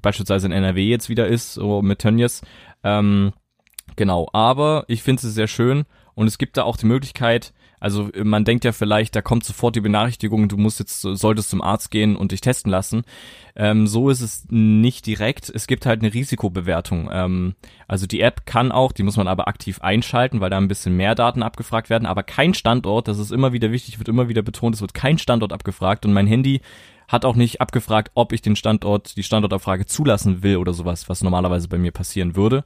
beispielsweise 0.02 0.48
in 0.48 0.54
NRW 0.54 0.84
jetzt 0.88 1.10
wieder 1.10 1.28
ist, 1.28 1.54
so 1.54 1.84
mit 1.84 2.00
Tönnies. 2.00 2.42
Ähm, 2.84 3.34
genau, 3.96 4.28
aber 4.34 4.86
ich 4.88 5.04
finde 5.04 5.22
sie 5.22 5.32
sehr 5.32 5.48
schön 5.48 5.86
und 6.16 6.26
es 6.26 6.40
gibt 6.40 6.58
da 6.58 6.64
auch 6.64 6.78
die 6.78 6.88
Möglichkeit, 6.88 7.54
also 7.86 8.10
man 8.24 8.46
denkt 8.46 8.66
ja 8.66 8.72
vielleicht, 8.72 9.16
da 9.16 9.22
kommt 9.22 9.44
sofort 9.44 9.76
die 9.76 9.82
Benachrichtigung, 9.82 10.50
du 10.50 10.58
musst 10.58 10.80
jetzt, 10.80 11.02
solltest 11.02 11.52
zum 11.52 11.62
Arzt 11.62 11.92
gehen 11.92 12.16
und 12.16 12.32
dich 12.32 12.42
testen 12.42 12.72
lassen. 12.72 13.04
Ähm, 13.56 13.86
so 13.86 14.10
ist 14.10 14.22
es 14.22 14.48
nicht 14.50 15.06
direkt. 15.06 15.52
Es 15.54 15.68
gibt 15.68 15.86
halt 15.86 16.02
eine 16.02 16.12
Risikobewertung. 16.12 17.12
Ähm, 17.14 17.54
also 17.88 18.08
die 18.08 18.22
App 18.22 18.48
kann 18.48 18.72
auch, 18.72 18.92
die 18.92 19.04
muss 19.04 19.18
man 19.18 19.28
aber 19.28 19.48
aktiv 19.48 19.82
einschalten, 19.82 20.42
weil 20.42 20.50
da 20.50 20.58
ein 20.58 20.68
bisschen 20.68 20.98
mehr 20.98 21.14
Daten 21.14 21.44
abgefragt 21.44 21.92
werden, 21.92 22.08
aber 22.08 22.24
kein 22.24 22.56
Standort, 22.56 23.08
das 23.08 23.20
ist 23.20 23.32
immer 23.32 23.54
wieder 23.54 23.72
wichtig, 23.72 24.00
wird 24.00 24.10
immer 24.10 24.30
wieder 24.30 24.42
betont, 24.42 24.74
es 24.74 24.82
wird 24.82 24.96
kein 24.96 25.20
Standort 25.20 25.54
abgefragt 25.54 26.08
und 26.08 26.14
mein 26.14 26.26
Handy 26.26 26.62
hat 27.08 27.26
auch 27.26 27.36
nicht 27.36 27.62
abgefragt, 27.62 28.12
ob 28.16 28.32
ich 28.34 28.42
den 28.42 28.56
Standort, 28.56 29.16
die 29.16 29.24
Standortabfrage 29.24 29.86
zulassen 29.86 30.44
will 30.44 30.58
oder 30.58 30.74
sowas, 30.74 31.08
was 31.10 31.22
normalerweise 31.22 31.68
bei 31.68 31.78
mir 31.78 31.92
passieren 31.92 32.36
würde. 32.36 32.64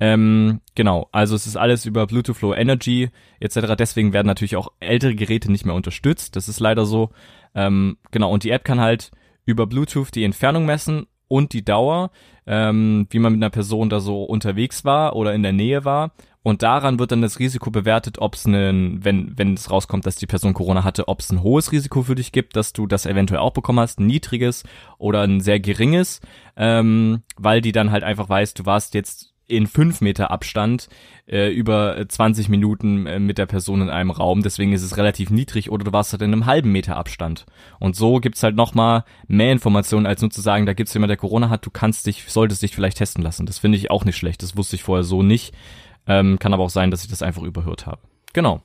Ähm, 0.00 0.60
genau, 0.74 1.08
also 1.12 1.36
es 1.36 1.46
ist 1.46 1.56
alles 1.56 1.86
über 1.86 2.06
Bluetooth 2.06 2.40
Low 2.40 2.54
Energy 2.54 3.10
etc. 3.40 3.74
Deswegen 3.78 4.12
werden 4.12 4.26
natürlich 4.26 4.56
auch 4.56 4.72
ältere 4.80 5.14
Geräte 5.14 5.50
nicht 5.50 5.64
mehr 5.64 5.74
unterstützt. 5.74 6.36
Das 6.36 6.48
ist 6.48 6.60
leider 6.60 6.84
so. 6.84 7.10
Ähm, 7.54 7.96
genau, 8.10 8.32
und 8.32 8.44
die 8.44 8.50
App 8.50 8.64
kann 8.64 8.80
halt 8.80 9.12
über 9.46 9.66
Bluetooth 9.66 10.14
die 10.14 10.24
Entfernung 10.24 10.66
messen 10.66 11.06
und 11.28 11.52
die 11.52 11.64
Dauer, 11.64 12.10
ähm, 12.46 13.06
wie 13.10 13.18
man 13.18 13.32
mit 13.32 13.42
einer 13.42 13.50
Person 13.50 13.88
da 13.88 14.00
so 14.00 14.24
unterwegs 14.24 14.84
war 14.84 15.16
oder 15.16 15.34
in 15.34 15.42
der 15.42 15.52
Nähe 15.52 15.84
war. 15.84 16.12
Und 16.42 16.62
daran 16.62 16.98
wird 16.98 17.10
dann 17.10 17.22
das 17.22 17.38
Risiko 17.38 17.70
bewertet, 17.70 18.18
ob 18.18 18.34
es 18.34 18.44
einen, 18.44 19.02
wenn, 19.02 19.32
wenn 19.38 19.54
es 19.54 19.70
rauskommt, 19.70 20.04
dass 20.04 20.16
die 20.16 20.26
Person 20.26 20.52
Corona 20.52 20.84
hatte, 20.84 21.08
ob 21.08 21.20
es 21.20 21.32
ein 21.32 21.42
hohes 21.42 21.72
Risiko 21.72 22.02
für 22.02 22.14
dich 22.14 22.32
gibt, 22.32 22.54
dass 22.54 22.74
du 22.74 22.86
das 22.86 23.06
eventuell 23.06 23.40
auch 23.40 23.52
bekommen 23.52 23.80
hast, 23.80 23.98
ein 23.98 24.06
niedriges 24.06 24.62
oder 24.98 25.22
ein 25.22 25.40
sehr 25.40 25.58
geringes, 25.58 26.20
ähm, 26.54 27.22
weil 27.38 27.62
die 27.62 27.72
dann 27.72 27.90
halt 27.90 28.04
einfach 28.04 28.28
weiß, 28.28 28.52
du 28.52 28.66
warst 28.66 28.92
jetzt 28.92 29.33
in 29.46 29.66
fünf 29.66 30.00
Meter 30.00 30.30
Abstand 30.30 30.88
äh, 31.26 31.50
über 31.50 32.04
20 32.08 32.48
Minuten 32.48 33.06
äh, 33.06 33.18
mit 33.18 33.38
der 33.38 33.46
Person 33.46 33.82
in 33.82 33.90
einem 33.90 34.10
Raum. 34.10 34.42
Deswegen 34.42 34.72
ist 34.72 34.82
es 34.82 34.96
relativ 34.96 35.30
niedrig 35.30 35.70
oder 35.70 35.84
du 35.84 35.92
warst 35.92 36.12
halt 36.12 36.22
in 36.22 36.32
einem 36.32 36.46
halben 36.46 36.72
Meter 36.72 36.96
Abstand. 36.96 37.46
Und 37.78 37.96
so 37.96 38.18
gibt's 38.20 38.42
halt 38.42 38.56
nochmal 38.56 39.04
mehr 39.26 39.52
Informationen, 39.52 40.06
als 40.06 40.20
nur 40.20 40.30
zu 40.30 40.40
sagen, 40.40 40.66
da 40.66 40.72
gibt's 40.72 40.94
jemand, 40.94 41.10
der 41.10 41.16
Corona 41.16 41.50
hat, 41.50 41.66
du 41.66 41.70
kannst 41.70 42.06
dich, 42.06 42.24
solltest 42.28 42.62
dich 42.62 42.74
vielleicht 42.74 42.98
testen 42.98 43.22
lassen. 43.22 43.46
Das 43.46 43.58
finde 43.58 43.78
ich 43.78 43.90
auch 43.90 44.04
nicht 44.04 44.16
schlecht. 44.16 44.42
Das 44.42 44.56
wusste 44.56 44.76
ich 44.76 44.82
vorher 44.82 45.04
so 45.04 45.22
nicht. 45.22 45.54
Ähm, 46.06 46.38
kann 46.38 46.52
aber 46.52 46.64
auch 46.64 46.70
sein, 46.70 46.90
dass 46.90 47.04
ich 47.04 47.10
das 47.10 47.22
einfach 47.22 47.42
überhört 47.42 47.86
habe. 47.86 48.00
Genau. 48.32 48.62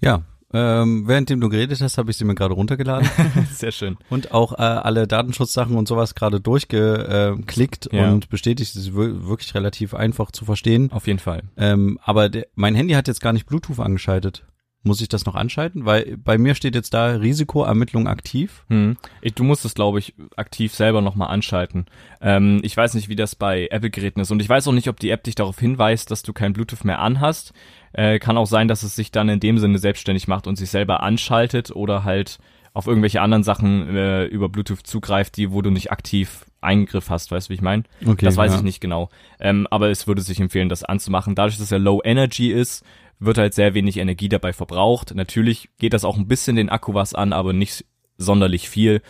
Ja, 0.00 0.22
ähm, 0.52 1.06
währenddem 1.06 1.40
du 1.40 1.48
geredet 1.48 1.80
hast, 1.80 1.98
habe 1.98 2.10
ich 2.10 2.16
sie 2.16 2.24
mir 2.24 2.34
gerade 2.34 2.54
runtergeladen. 2.54 3.08
Sehr 3.52 3.72
schön. 3.72 3.98
Und 4.08 4.32
auch 4.32 4.52
äh, 4.52 4.62
alle 4.62 5.06
Datenschutzsachen 5.06 5.76
und 5.76 5.86
sowas 5.88 6.14
gerade 6.14 6.40
durchgeklickt 6.40 7.90
ja. 7.92 8.10
und 8.10 8.30
bestätigt. 8.30 8.74
Es 8.74 8.76
ist 8.76 8.94
wirklich 8.94 9.54
relativ 9.54 9.94
einfach 9.94 10.30
zu 10.30 10.44
verstehen. 10.44 10.90
Auf 10.92 11.06
jeden 11.06 11.18
Fall. 11.18 11.42
Ähm, 11.56 11.98
aber 12.02 12.30
mein 12.54 12.74
Handy 12.74 12.94
hat 12.94 13.08
jetzt 13.08 13.20
gar 13.20 13.32
nicht 13.32 13.46
Bluetooth 13.46 13.80
angeschaltet. 13.80 14.44
Muss 14.84 15.00
ich 15.00 15.08
das 15.08 15.26
noch 15.26 15.34
anschalten? 15.34 15.84
Weil 15.86 16.16
bei 16.16 16.38
mir 16.38 16.54
steht 16.54 16.74
jetzt 16.74 16.94
da 16.94 17.16
Risikoermittlung 17.16 18.06
aktiv. 18.06 18.64
Hm. 18.68 18.96
Ich, 19.20 19.34
du 19.34 19.42
musst 19.42 19.64
es, 19.64 19.74
glaube 19.74 19.98
ich, 19.98 20.14
aktiv 20.36 20.72
selber 20.72 21.02
nochmal 21.02 21.30
anschalten. 21.30 21.86
Ähm, 22.20 22.60
ich 22.62 22.76
weiß 22.76 22.94
nicht, 22.94 23.08
wie 23.08 23.16
das 23.16 23.34
bei 23.34 23.68
Apple-Geräten 23.70 24.20
ist. 24.20 24.30
Und 24.30 24.40
ich 24.40 24.48
weiß 24.48 24.68
auch 24.68 24.72
nicht, 24.72 24.88
ob 24.88 25.00
die 25.00 25.10
App 25.10 25.24
dich 25.24 25.34
darauf 25.34 25.58
hinweist, 25.58 26.10
dass 26.10 26.22
du 26.22 26.32
kein 26.32 26.52
Bluetooth 26.52 26.84
mehr 26.84 27.00
anhast. 27.00 27.52
Äh, 27.92 28.20
kann 28.20 28.36
auch 28.36 28.46
sein, 28.46 28.68
dass 28.68 28.84
es 28.84 28.94
sich 28.94 29.10
dann 29.10 29.28
in 29.28 29.40
dem 29.40 29.58
Sinne 29.58 29.78
selbstständig 29.78 30.28
macht 30.28 30.46
und 30.46 30.56
sich 30.56 30.70
selber 30.70 31.02
anschaltet 31.02 31.72
oder 31.72 32.04
halt 32.04 32.38
auf 32.72 32.86
irgendwelche 32.86 33.20
anderen 33.20 33.42
Sachen 33.42 33.96
äh, 33.96 34.26
über 34.26 34.48
Bluetooth 34.48 34.86
zugreift, 34.86 35.36
die, 35.36 35.50
wo 35.50 35.62
du 35.62 35.70
nicht 35.70 35.90
aktiv 35.90 36.46
Eingriff 36.60 37.10
hast, 37.10 37.30
weißt 37.30 37.48
du, 37.48 37.50
wie 37.50 37.54
ich 37.54 37.60
meine? 37.62 37.84
Okay, 38.04 38.24
das 38.24 38.36
weiß 38.36 38.52
ja. 38.52 38.58
ich 38.58 38.62
nicht 38.62 38.80
genau. 38.80 39.10
Ähm, 39.40 39.66
aber 39.70 39.90
es 39.90 40.06
würde 40.06 40.22
sich 40.22 40.40
empfehlen, 40.40 40.68
das 40.68 40.84
anzumachen. 40.84 41.34
Dadurch, 41.34 41.58
dass 41.58 41.72
er 41.72 41.78
Low 41.78 42.00
Energy 42.04 42.52
ist, 42.52 42.84
wird 43.20 43.38
halt 43.38 43.54
sehr 43.54 43.74
wenig 43.74 43.96
Energie 43.96 44.28
dabei 44.28 44.52
verbraucht. 44.52 45.14
Natürlich 45.14 45.70
geht 45.78 45.92
das 45.92 46.04
auch 46.04 46.16
ein 46.16 46.28
bisschen 46.28 46.56
den 46.56 46.68
Akku 46.68 46.94
was 46.94 47.14
an, 47.14 47.32
aber 47.32 47.52
nicht 47.52 47.84
sonderlich 48.16 48.68
viel. 48.68 49.02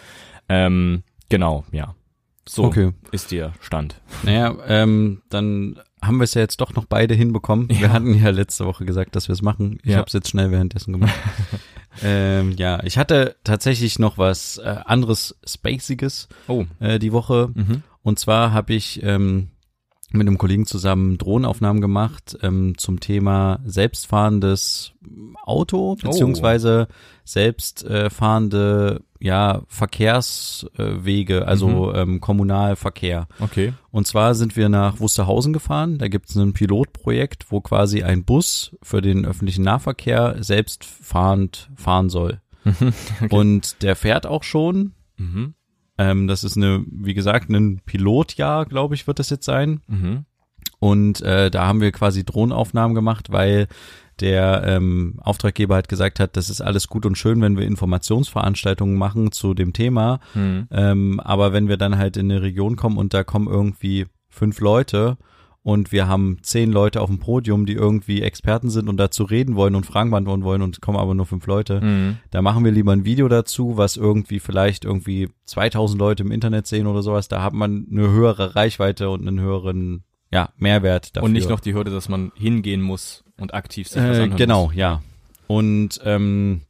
Ähm, 0.49 1.03
genau, 1.29 1.65
ja. 1.73 1.95
So 2.49 2.65
okay. 2.65 2.93
ist 3.13 3.31
der 3.31 3.53
Stand. 3.61 4.01
Naja, 4.23 4.57
ähm, 4.67 5.21
dann 5.29 5.79
haben 6.01 6.17
wir 6.17 6.25
es 6.25 6.35
ja 6.35 6.41
jetzt 6.41 6.61
doch 6.61 6.75
noch 6.75 6.87
beide 6.87 7.15
hinbekommen. 7.15 7.69
Ja. 7.71 7.81
Wir 7.81 7.93
hatten 7.93 8.15
ja 8.15 8.31
letzte 8.31 8.65
Woche 8.65 8.87
gesagt, 8.87 9.17
dass 9.17 9.29
wir 9.29 9.35
es 9.35 9.43
machen. 9.43 9.79
Ich 9.83 9.91
ja. 9.91 9.99
habe 9.99 10.07
es 10.07 10.15
jetzt 10.15 10.31
schnell 10.31 10.51
währenddessen 10.51 10.93
gemacht. 10.93 11.15
ähm, 12.03 12.53
ja, 12.57 12.83
ich 12.85 12.97
hatte 12.97 13.37
tatsächlich 13.45 13.99
noch 13.99 14.17
was 14.17 14.59
äh, 14.59 14.77
anderes 14.85 15.37
Spaciges 15.47 16.29
oh. 16.47 16.65
äh, 16.81 16.99
die 16.99 17.13
Woche. 17.13 17.51
Mhm. 17.53 17.83
Und 18.03 18.19
zwar 18.19 18.53
habe 18.53 18.73
ich 18.73 19.03
ähm, 19.03 19.49
mit 20.11 20.27
einem 20.27 20.39
Kollegen 20.39 20.67
zusammen 20.67 21.19
Drohnenaufnahmen 21.19 21.83
gemacht 21.83 22.39
ähm, 22.43 22.79
zum 22.79 23.01
Thema 23.01 23.61
selbstfahrendes 23.65 24.93
Auto 25.45 25.97
beziehungsweise 25.97 26.89
oh. 26.89 26.95
selbstfahrende 27.25 29.03
ja 29.21 29.63
Verkehrswege, 29.69 31.47
also 31.47 31.69
mhm. 31.69 31.93
ähm, 31.95 32.21
Kommunalverkehr. 32.21 33.27
Okay. 33.41 33.75
Und 33.91 34.07
zwar 34.07 34.35
sind 34.35 34.57
wir 34.57 34.69
nach 34.69 35.01
Wusterhausen 35.01 35.53
gefahren. 35.53 35.99
Da 35.99 36.09
gibt 36.09 36.31
es 36.31 36.37
ein 36.37 36.53
Pilotprojekt, 36.53 37.51
wo 37.51 37.61
quasi 37.61 38.03
ein 38.03 38.25
Bus 38.25 38.77
für 38.83 39.03
den 39.03 39.27
öffentlichen 39.27 39.63
Nahverkehr 39.63 40.37
selbstfahrend 40.41 41.71
fahren 41.75 42.09
soll. 42.09 42.41
okay. 42.65 43.29
Und 43.31 43.83
der 43.83 43.97
fährt 43.97 44.27
auch 44.27 44.43
schon. 44.43 44.93
Mhm. 45.17 45.55
Ähm, 45.99 46.29
das 46.29 46.45
ist 46.45 46.57
eine, 46.57 46.85
wie 46.91 47.15
gesagt, 47.15 47.51
ein 47.51 47.81
Pilotjahr, 47.85 48.67
glaube 48.67 48.95
ich, 48.95 49.07
wird 49.07 49.19
das 49.19 49.31
jetzt 49.31 49.45
sein. 49.45 49.81
Mhm. 49.89 50.25
Und 50.79 51.21
äh, 51.23 51.51
da 51.51 51.67
haben 51.67 51.81
wir 51.81 51.91
quasi 51.93 52.25
Drohnenaufnahmen 52.25 52.95
gemacht, 52.95 53.33
weil 53.33 53.67
der 54.21 54.63
ähm, 54.65 55.15
Auftraggeber 55.23 55.77
hat 55.77 55.89
gesagt 55.89 56.21
hat, 56.21 56.37
das 56.37 56.51
ist 56.51 56.61
alles 56.61 56.89
gut 56.89 57.07
und 57.07 57.17
schön, 57.17 57.41
wenn 57.41 57.57
wir 57.57 57.67
Informationsveranstaltungen 57.67 58.97
machen 58.97 59.33
zu 59.33 59.55
dem 59.55 59.73
Thema. 59.73 60.21
Mhm. 60.35 60.69
Ähm, 60.71 61.21
aber 61.21 61.53
wenn 61.53 61.69
wir 61.69 61.77
dann 61.77 61.99
halt 61.99 62.17
in 62.17 62.31
eine 62.31 62.43
Region 62.43 62.77
kommen 62.77 62.97
und 62.97 63.15
da 63.15 63.25
kommen 63.25 63.49
irgendwie 63.49 64.07
fünf 64.29 64.61
Leute 64.61 65.17
und 65.69 65.93
wir 65.93 66.09
haben 66.09 66.39
zehn 66.41 66.73
Leute 66.73 67.03
auf 67.03 67.11
dem 67.11 67.19
Podium, 67.19 67.67
die 67.67 67.75
irgendwie 67.75 68.23
Experten 68.23 68.71
sind 68.71 68.89
und 68.89 68.97
dazu 68.97 69.25
reden 69.25 69.55
wollen 69.55 69.75
und 69.75 69.85
Fragen 69.85 70.11
beantworten 70.11 70.43
wollen 70.43 70.63
und 70.63 70.81
kommen 70.81 70.97
aber 70.97 71.15
nur 71.15 71.27
fünf 71.27 71.47
Leute. 71.47 71.83
Mhm. 71.83 72.17
Da 72.31 72.41
machen 72.41 72.65
wir 72.65 72.73
lieber 72.73 72.93
ein 72.93 73.05
Video 73.05 73.29
dazu, 73.29 73.77
was 73.77 73.99
irgendwie 73.99 74.41
vielleicht 74.41 74.87
irgendwie 74.87 75.29
2000 75.45 76.01
Leute 76.01 76.23
im 76.23 76.33
Internet 76.33 76.67
sehen 76.67 76.87
oder 76.87 77.03
sowas. 77.03 77.29
Da 77.29 77.43
hat 77.43 77.53
man 77.53 77.87
eine 77.93 78.09
höhere 78.09 78.57
Reichweite 78.57 79.11
und 79.11 79.29
einen 79.29 79.41
höheren 79.41 80.05
ja, 80.33 80.49
Mehrwert 80.57 81.15
dafür. 81.15 81.27
Und 81.27 81.33
nicht 81.35 81.51
noch 81.51 81.61
die 81.61 81.75
Hürde, 81.75 81.91
dass 81.91 82.09
man 82.09 82.33
hingehen 82.35 82.81
muss 82.81 83.23
und 83.37 83.53
aktiv 83.53 83.89
sich 83.89 84.01
äh, 84.01 84.27
Genau, 84.27 84.69
muss. 84.69 84.75
ja. 84.75 85.03
Und 85.49 86.01
ähm, 86.03 86.63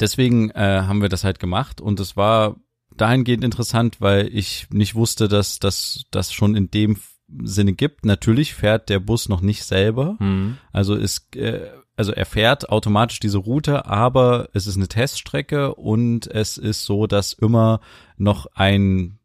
deswegen 0.00 0.48
äh, 0.52 0.84
haben 0.86 1.02
wir 1.02 1.10
das 1.10 1.24
halt 1.24 1.38
gemacht 1.38 1.82
und 1.82 2.00
es 2.00 2.16
war 2.16 2.56
dahingehend 2.96 3.44
interessant, 3.44 4.00
weil 4.00 4.30
ich 4.32 4.68
nicht 4.70 4.94
wusste, 4.94 5.28
dass 5.28 5.58
das 5.58 6.32
schon 6.32 6.56
in 6.56 6.70
dem 6.70 6.96
Sinne 7.42 7.72
gibt. 7.72 8.04
Natürlich 8.04 8.54
fährt 8.54 8.88
der 8.88 9.00
Bus 9.00 9.28
noch 9.28 9.40
nicht 9.40 9.64
selber. 9.64 10.16
Mhm. 10.18 10.58
Also 10.72 10.94
ist 10.94 11.34
äh, 11.36 11.60
also 11.96 12.12
er 12.12 12.26
fährt 12.26 12.70
automatisch 12.70 13.20
diese 13.20 13.38
Route, 13.38 13.86
aber 13.86 14.48
es 14.54 14.66
ist 14.66 14.76
eine 14.76 14.88
Teststrecke 14.88 15.74
und 15.74 16.26
es 16.26 16.56
ist 16.56 16.84
so, 16.84 17.06
dass 17.06 17.32
immer 17.32 17.80
noch 18.16 18.46
ein 18.54 19.18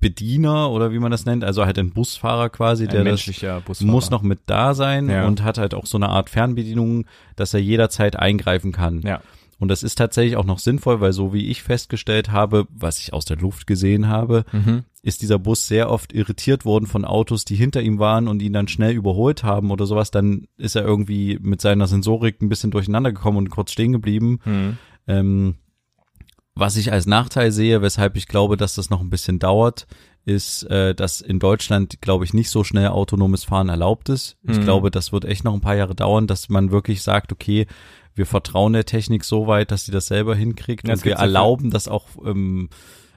Bediener 0.00 0.70
oder 0.70 0.92
wie 0.92 0.98
man 0.98 1.12
das 1.12 1.26
nennt, 1.26 1.44
also 1.44 1.64
halt 1.64 1.78
ein 1.78 1.90
Busfahrer 1.90 2.48
quasi, 2.48 2.84
ein 2.84 2.90
der 2.90 3.04
das 3.04 3.24
Busfahrer. 3.24 3.92
muss 3.92 4.10
noch 4.10 4.22
mit 4.22 4.40
da 4.46 4.74
sein 4.74 5.08
ja. 5.08 5.26
und 5.26 5.44
hat 5.44 5.58
halt 5.58 5.74
auch 5.74 5.86
so 5.86 5.98
eine 5.98 6.08
Art 6.08 6.30
Fernbedienung, 6.30 7.06
dass 7.36 7.54
er 7.54 7.60
jederzeit 7.60 8.16
eingreifen 8.16 8.72
kann. 8.72 9.02
Ja. 9.02 9.20
Und 9.60 9.68
das 9.68 9.82
ist 9.82 9.96
tatsächlich 9.96 10.36
auch 10.36 10.44
noch 10.44 10.58
sinnvoll, 10.58 11.00
weil 11.00 11.12
so 11.12 11.34
wie 11.34 11.48
ich 11.48 11.62
festgestellt 11.62 12.32
habe, 12.32 12.66
was 12.70 12.98
ich 12.98 13.12
aus 13.12 13.26
der 13.26 13.36
Luft 13.36 13.66
gesehen 13.66 14.08
habe, 14.08 14.46
mhm. 14.52 14.84
ist 15.02 15.20
dieser 15.20 15.38
Bus 15.38 15.66
sehr 15.66 15.90
oft 15.90 16.14
irritiert 16.14 16.64
worden 16.64 16.86
von 16.86 17.04
Autos, 17.04 17.44
die 17.44 17.56
hinter 17.56 17.82
ihm 17.82 17.98
waren 17.98 18.26
und 18.26 18.40
ihn 18.40 18.54
dann 18.54 18.68
schnell 18.68 18.94
überholt 18.94 19.44
haben 19.44 19.70
oder 19.70 19.84
sowas. 19.84 20.10
Dann 20.10 20.46
ist 20.56 20.76
er 20.76 20.84
irgendwie 20.84 21.38
mit 21.42 21.60
seiner 21.60 21.86
Sensorik 21.86 22.40
ein 22.40 22.48
bisschen 22.48 22.70
durcheinander 22.70 23.12
gekommen 23.12 23.36
und 23.36 23.50
kurz 23.50 23.70
stehen 23.70 23.92
geblieben. 23.92 24.40
Mhm. 24.46 24.78
Ähm, 25.06 25.54
was 26.54 26.76
ich 26.76 26.90
als 26.90 27.06
Nachteil 27.06 27.52
sehe, 27.52 27.82
weshalb 27.82 28.16
ich 28.16 28.26
glaube, 28.26 28.56
dass 28.56 28.74
das 28.74 28.88
noch 28.88 29.00
ein 29.00 29.10
bisschen 29.10 29.38
dauert, 29.38 29.86
ist, 30.24 30.62
äh, 30.64 30.94
dass 30.94 31.20
in 31.20 31.38
Deutschland, 31.38 32.00
glaube 32.00 32.24
ich, 32.24 32.34
nicht 32.34 32.50
so 32.50 32.64
schnell 32.64 32.88
autonomes 32.88 33.44
Fahren 33.44 33.68
erlaubt 33.68 34.08
ist. 34.08 34.36
Ich 34.42 34.58
mhm. 34.58 34.64
glaube, 34.64 34.90
das 34.90 35.12
wird 35.12 35.24
echt 35.24 35.44
noch 35.44 35.54
ein 35.54 35.60
paar 35.60 35.76
Jahre 35.76 35.94
dauern, 35.94 36.26
dass 36.26 36.48
man 36.48 36.70
wirklich 36.70 37.02
sagt, 37.02 37.32
okay, 37.32 37.66
wir 38.14 38.26
vertrauen 38.26 38.72
der 38.72 38.84
Technik 38.84 39.24
so 39.24 39.46
weit, 39.46 39.70
dass 39.70 39.84
sie 39.84 39.92
das 39.92 40.06
selber 40.06 40.34
hinkriegt 40.34 40.88
ja, 40.88 40.94
und 40.94 41.04
wir 41.04 41.16
erlauben 41.16 41.70
das 41.70 41.88
auch 41.88 42.06
ähm, 42.24 42.68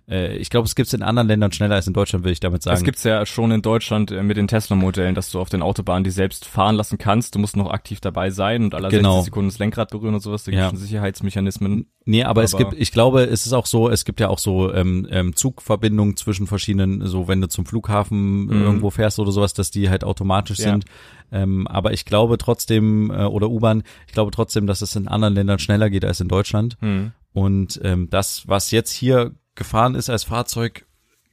äh, 0.10 0.36
ich 0.36 0.50
glaube, 0.50 0.66
es 0.66 0.76
gibt 0.76 0.88
es 0.88 0.94
in 0.94 1.02
anderen 1.02 1.28
Ländern 1.28 1.52
schneller 1.52 1.76
als 1.76 1.88
in 1.88 1.94
Deutschland, 1.94 2.26
will 2.26 2.32
ich 2.32 2.39
damit 2.39 2.62
sagen. 2.62 2.76
Es 2.76 2.84
gibt's 2.84 3.04
ja 3.04 3.26
schon 3.26 3.52
in 3.52 3.62
Deutschland 3.62 4.12
äh, 4.12 4.22
mit 4.22 4.38
den 4.38 4.48
Tesla-Modellen, 4.48 5.16
dass 5.16 5.32
du 5.32 5.39
auf 5.39 5.50
den 5.50 5.62
Autobahnen 5.62 6.04
die 6.04 6.10
selbst 6.10 6.46
fahren 6.46 6.76
lassen 6.76 6.98
kannst. 6.98 7.36
Du 7.36 7.39
musst 7.39 7.56
noch 7.56 7.72
aktiv 7.72 8.02
dabei 8.02 8.30
sein 8.30 8.66
und 8.66 8.76
alle 8.76 8.89
genau. 8.89 9.16
60 9.16 9.26
Sekunden 9.26 9.50
das 9.50 9.60
Lenkrad 9.60 9.92
berühren 9.92 10.13
und 10.13 10.20
sowas. 10.20 10.44
Da 10.44 10.52
gibt 10.52 10.62
ja. 10.62 10.70
schon 10.70 10.78
Sicherheitsmechanismen. 10.78 11.88
Nee, 12.06 12.24
aber, 12.24 12.32
aber, 12.32 12.44
es 12.44 12.58
gibt, 12.58 12.74
ich 12.74 12.92
glaube, 12.92 13.24
es 13.24 13.46
ist 13.46 13.54
auch 13.54 13.66
so, 13.66 13.89
es 13.89 14.04
gibt 14.04 14.20
ja 14.20 14.28
auch 14.28 14.39
so 14.39 14.74
ähm, 14.74 15.08
ähm, 15.10 15.36
Zugverbindungen 15.36 16.18
zwischen 16.18 16.48
verschiedenen, 16.48 17.06
so 17.08 17.30
wenn 17.30 17.39
du 17.39 17.48
zum 17.48 17.66
Flughafen 17.66 18.46
mhm. 18.46 18.62
irgendwo 18.62 18.89
fährst 18.89 19.20
oder 19.20 19.32
sowas, 19.32 19.54
dass 19.54 19.72
die 19.72 19.89
halt 19.89 20.04
automatisch 20.04 20.60
ja. 20.60 20.72
sind. 20.72 20.86
Ähm, 21.32 21.66
aber 21.68 21.94
ich 21.94 22.04
glaube 22.04 22.38
trotzdem, 22.38 23.10
äh, 23.10 23.24
oder 23.24 23.50
U-Bahn, 23.50 23.84
ich 24.08 24.13
glaube 24.13 24.32
trotzdem, 24.32 24.68
dass 24.68 24.82
es 24.82 24.96
in 24.96 25.08
anderen 25.08 25.34
Ländern 25.34 25.60
schneller 25.60 25.89
geht 25.89 26.04
als 26.04 26.20
in 26.20 26.28
Deutschland. 26.28 26.78
Mhm. 26.82 27.13
Und 27.32 27.80
ähm, 27.84 28.10
das, 28.12 28.48
was 28.48 28.70
jetzt 28.70 28.92
hier 28.92 29.32
gefahren 29.56 29.96
ist 29.96 30.10
als 30.10 30.24
Fahrzeug, 30.24 30.86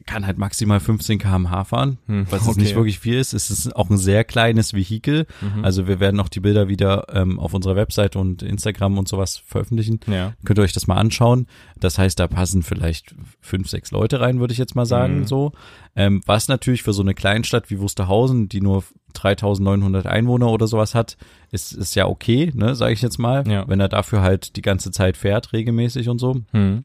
kann 0.07 0.27
halt 0.27 0.39
maximal 0.39 0.81
15 0.81 1.19
km/h 1.19 1.65
fahren, 1.65 1.99
hm, 2.07 2.27
was 2.31 2.49
okay. 2.49 2.61
nicht 2.61 2.75
wirklich 2.75 2.99
viel 2.99 3.19
ist. 3.19 3.33
Es 3.33 3.51
ist 3.51 3.77
auch 3.77 3.91
ein 3.91 3.99
sehr 3.99 4.25
kleines 4.25 4.73
Vehikel. 4.73 5.27
Mhm. 5.41 5.65
Also 5.65 5.87
wir 5.87 6.01
werden 6.01 6.21
auch 6.21 6.29
die 6.29 6.41
Bilder 6.41 6.69
wieder 6.69 7.07
ähm, 7.13 7.39
auf 7.39 7.55
unserer 7.55 7.77
Webseite 7.77 8.19
und 8.19 8.43
Instagram 8.43 8.99
und 8.99 9.09
sowas 9.09 9.37
veröffentlichen. 9.37 10.01
Ja. 10.07 10.33
Könnt 10.45 10.59
ihr 10.59 10.63
euch 10.63 10.73
das 10.73 10.87
mal 10.87 10.97
anschauen. 10.97 11.47
Das 11.79 11.99
heißt, 11.99 12.19
da 12.19 12.29
passen 12.29 12.63
vielleicht 12.63 13.15
fünf, 13.41 13.69
sechs 13.69 13.91
Leute 13.91 14.21
rein, 14.21 14.41
würde 14.41 14.53
ich 14.53 14.59
jetzt 14.59 14.75
mal 14.75 14.87
sagen. 14.87 15.21
Mhm. 15.21 15.27
So, 15.27 15.53
ähm, 15.97 16.23
was 16.27 16.49
natürlich 16.49 16.83
für 16.83 16.93
so 16.93 17.03
eine 17.03 17.15
Kleinstadt 17.15 17.71
wie 17.71 17.79
Wusterhausen, 17.79 18.49
die 18.49 18.61
nur 18.61 18.85
3.900 19.15 20.07
Einwohner 20.07 20.51
oder 20.51 20.67
sowas 20.67 20.95
hat, 20.95 21.17
ist 21.51 21.73
ist 21.73 21.97
ja 21.97 22.07
okay, 22.07 22.53
ne, 22.55 22.75
sage 22.75 22.93
ich 22.93 23.03
jetzt 23.03 23.19
mal. 23.19 23.47
Ja. 23.49 23.69
Wenn 23.69 23.81
er 23.81 23.89
dafür 23.89 24.23
halt 24.23 24.57
die 24.57 24.63
ganze 24.63 24.93
Zeit 24.93 25.17
fährt, 25.17 25.53
regelmäßig 25.53 26.09
und 26.09 26.19
so. 26.19 26.37
Mhm. 26.53 26.85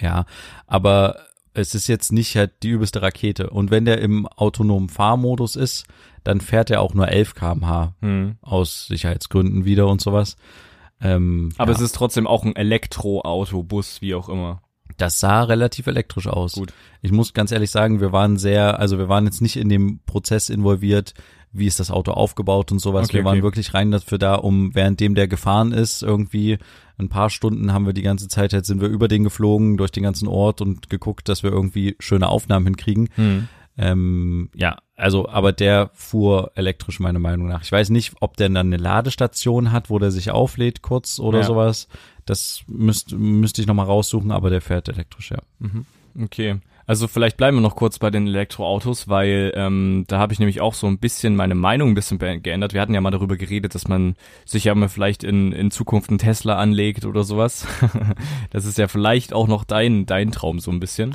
Ja, 0.00 0.26
aber 0.66 1.16
es 1.54 1.74
ist 1.74 1.88
jetzt 1.88 2.12
nicht 2.12 2.36
halt 2.36 2.62
die 2.62 2.70
übelste 2.70 3.02
Rakete. 3.02 3.50
Und 3.50 3.70
wenn 3.70 3.84
der 3.84 4.00
im 4.00 4.26
autonomen 4.26 4.88
Fahrmodus 4.88 5.56
ist, 5.56 5.86
dann 6.24 6.40
fährt 6.40 6.70
er 6.70 6.80
auch 6.82 6.94
nur 6.94 7.08
11 7.08 7.34
kmh 7.34 7.94
hm. 8.00 8.36
aus 8.40 8.86
Sicherheitsgründen 8.86 9.64
wieder 9.64 9.88
und 9.88 10.00
sowas. 10.00 10.36
Ähm, 11.00 11.50
aber 11.58 11.72
ja. 11.72 11.76
es 11.76 11.82
ist 11.82 11.94
trotzdem 11.94 12.26
auch 12.26 12.44
ein 12.44 12.56
Elektroauto, 12.56 13.62
Bus, 13.62 14.00
wie 14.00 14.14
auch 14.14 14.28
immer. 14.28 14.62
Das 14.96 15.20
sah 15.20 15.42
relativ 15.44 15.86
elektrisch 15.86 16.26
aus. 16.26 16.54
Gut. 16.54 16.72
Ich 17.02 17.12
muss 17.12 17.32
ganz 17.32 17.52
ehrlich 17.52 17.70
sagen, 17.70 18.00
wir 18.00 18.12
waren 18.12 18.36
sehr, 18.36 18.80
also 18.80 18.98
wir 18.98 19.08
waren 19.08 19.24
jetzt 19.24 19.40
nicht 19.40 19.56
in 19.56 19.68
dem 19.68 20.00
Prozess 20.06 20.48
involviert, 20.48 21.14
wie 21.52 21.66
ist 21.66 21.80
das 21.80 21.90
Auto 21.90 22.12
aufgebaut 22.12 22.72
und 22.72 22.78
sowas. 22.78 23.08
Okay, 23.08 23.18
wir 23.18 23.24
waren 23.24 23.38
okay. 23.38 23.42
wirklich 23.42 23.74
rein 23.74 23.90
dafür 23.90 24.18
da, 24.18 24.34
um 24.34 24.74
währenddem 24.74 25.14
der 25.14 25.28
gefahren 25.28 25.72
ist, 25.72 26.02
irgendwie 26.02 26.58
ein 26.98 27.08
paar 27.08 27.30
Stunden 27.30 27.72
haben 27.72 27.86
wir 27.86 27.92
die 27.92 28.02
ganze 28.02 28.28
Zeit, 28.28 28.52
jetzt 28.52 28.66
sind 28.66 28.80
wir 28.80 28.88
über 28.88 29.08
den 29.08 29.24
geflogen, 29.24 29.76
durch 29.76 29.92
den 29.92 30.02
ganzen 30.02 30.28
Ort 30.28 30.60
und 30.60 30.90
geguckt, 30.90 31.28
dass 31.28 31.42
wir 31.42 31.50
irgendwie 31.50 31.96
schöne 32.00 32.28
Aufnahmen 32.28 32.66
hinkriegen. 32.66 33.08
Hm. 33.14 33.48
Ähm, 33.80 34.50
ja, 34.56 34.78
also, 34.96 35.28
aber 35.28 35.52
der 35.52 35.90
fuhr 35.94 36.50
elektrisch, 36.56 36.98
meiner 36.98 37.20
Meinung 37.20 37.46
nach. 37.46 37.62
Ich 37.62 37.70
weiß 37.70 37.90
nicht, 37.90 38.14
ob 38.20 38.36
der 38.36 38.48
dann 38.48 38.66
eine 38.66 38.76
Ladestation 38.76 39.70
hat, 39.70 39.88
wo 39.88 40.00
der 40.00 40.10
sich 40.10 40.32
auflädt 40.32 40.82
kurz 40.82 41.20
oder 41.20 41.38
ja. 41.38 41.44
sowas. 41.44 41.86
Das 42.26 42.62
müsste 42.66 43.16
müsste 43.16 43.60
ich 43.60 43.68
nochmal 43.68 43.86
raussuchen, 43.86 44.32
aber 44.32 44.50
der 44.50 44.60
fährt 44.60 44.88
elektrisch, 44.88 45.30
ja. 45.30 45.38
Mhm. 45.60 45.86
Okay. 46.20 46.58
Also 46.88 47.06
vielleicht 47.06 47.36
bleiben 47.36 47.58
wir 47.58 47.60
noch 47.60 47.76
kurz 47.76 47.98
bei 47.98 48.08
den 48.08 48.26
Elektroautos, 48.26 49.08
weil 49.08 49.52
ähm, 49.54 50.06
da 50.08 50.18
habe 50.18 50.32
ich 50.32 50.38
nämlich 50.38 50.62
auch 50.62 50.72
so 50.72 50.86
ein 50.86 50.98
bisschen 50.98 51.36
meine 51.36 51.54
Meinung 51.54 51.90
ein 51.90 51.94
bisschen 51.94 52.18
geändert. 52.18 52.72
Wir 52.72 52.80
hatten 52.80 52.94
ja 52.94 53.02
mal 53.02 53.10
darüber 53.10 53.36
geredet, 53.36 53.74
dass 53.74 53.88
man 53.88 54.16
sich 54.46 54.64
ja 54.64 54.74
mal 54.74 54.88
vielleicht 54.88 55.22
in, 55.22 55.52
in 55.52 55.70
Zukunft 55.70 56.08
einen 56.08 56.18
Tesla 56.18 56.56
anlegt 56.56 57.04
oder 57.04 57.24
sowas. 57.24 57.66
das 58.50 58.64
ist 58.64 58.78
ja 58.78 58.88
vielleicht 58.88 59.34
auch 59.34 59.48
noch 59.48 59.64
dein, 59.64 60.06
dein 60.06 60.32
Traum 60.32 60.60
so 60.60 60.70
ein 60.70 60.80
bisschen. 60.80 61.14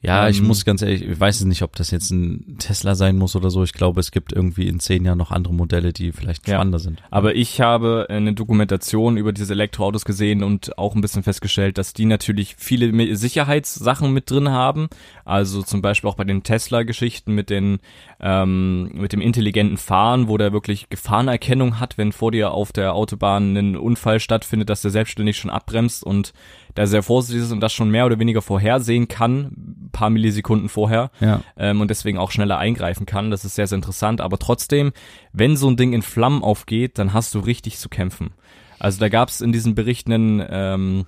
Ja, 0.00 0.24
ähm, 0.24 0.30
ich 0.30 0.42
muss 0.42 0.64
ganz 0.64 0.82
ehrlich, 0.82 1.02
ich 1.02 1.18
weiß 1.18 1.44
nicht, 1.44 1.62
ob 1.62 1.74
das 1.76 1.90
jetzt 1.90 2.10
ein 2.10 2.56
Tesla 2.58 2.94
sein 2.94 3.16
muss 3.16 3.34
oder 3.34 3.50
so. 3.50 3.64
Ich 3.64 3.72
glaube, 3.72 4.00
es 4.00 4.10
gibt 4.10 4.32
irgendwie 4.32 4.68
in 4.68 4.80
zehn 4.80 5.04
Jahren 5.04 5.18
noch 5.18 5.32
andere 5.32 5.54
Modelle, 5.54 5.92
die 5.92 6.12
vielleicht 6.12 6.46
spannender 6.46 6.78
ja, 6.78 6.82
sind. 6.82 7.02
Aber 7.10 7.34
ich 7.34 7.60
habe 7.60 8.06
eine 8.08 8.32
Dokumentation 8.32 9.16
über 9.16 9.32
diese 9.32 9.54
Elektroautos 9.54 10.04
gesehen 10.04 10.42
und 10.42 10.78
auch 10.78 10.94
ein 10.94 11.00
bisschen 11.00 11.22
festgestellt, 11.22 11.78
dass 11.78 11.92
die 11.92 12.04
natürlich 12.04 12.54
viele 12.58 13.16
Sicherheitssachen 13.16 14.12
mit 14.12 14.30
drin 14.30 14.50
haben. 14.50 14.88
Also 15.24 15.62
zum 15.62 15.82
Beispiel 15.82 16.08
auch 16.08 16.16
bei 16.16 16.24
den 16.24 16.42
Tesla-Geschichten 16.42 17.34
mit 17.34 17.50
den 17.50 17.78
ähm, 18.20 18.90
mit 18.94 19.12
dem 19.12 19.20
intelligenten 19.20 19.76
Fahren, 19.76 20.28
wo 20.28 20.38
der 20.38 20.52
wirklich 20.52 20.88
Gefahrenerkennung 20.88 21.78
hat, 21.80 21.98
wenn 21.98 22.12
vor 22.12 22.32
dir 22.32 22.52
auf 22.52 22.72
der 22.72 22.94
Autobahn 22.94 23.56
ein 23.56 23.76
Unfall 23.76 24.20
stattfindet, 24.20 24.70
dass 24.70 24.82
der 24.82 24.90
selbstständig 24.90 25.36
schon 25.36 25.50
abbremst 25.50 26.02
und 26.04 26.32
da 26.78 26.86
sehr 26.86 27.02
vorsichtig 27.02 27.42
ist 27.42 27.52
und 27.52 27.60
das 27.60 27.72
schon 27.72 27.90
mehr 27.90 28.06
oder 28.06 28.18
weniger 28.18 28.40
vorhersehen 28.40 29.08
kann, 29.08 29.88
paar 29.92 30.10
Millisekunden 30.10 30.68
vorher 30.68 31.10
ja. 31.20 31.42
ähm, 31.56 31.80
und 31.80 31.90
deswegen 31.90 32.18
auch 32.18 32.30
schneller 32.30 32.58
eingreifen 32.58 33.04
kann. 33.04 33.30
Das 33.30 33.44
ist 33.44 33.56
sehr, 33.56 33.66
sehr 33.66 33.76
interessant. 33.76 34.20
Aber 34.20 34.38
trotzdem, 34.38 34.92
wenn 35.32 35.56
so 35.56 35.68
ein 35.68 35.76
Ding 35.76 35.92
in 35.92 36.02
Flammen 36.02 36.42
aufgeht, 36.42 36.98
dann 36.98 37.12
hast 37.12 37.34
du 37.34 37.40
richtig 37.40 37.78
zu 37.78 37.88
kämpfen. 37.88 38.30
Also 38.78 39.00
da 39.00 39.08
gab 39.08 39.28
es 39.28 39.40
in 39.40 39.50
diesen 39.50 39.74
Berichten 39.74 40.40
ähm, 40.48 41.06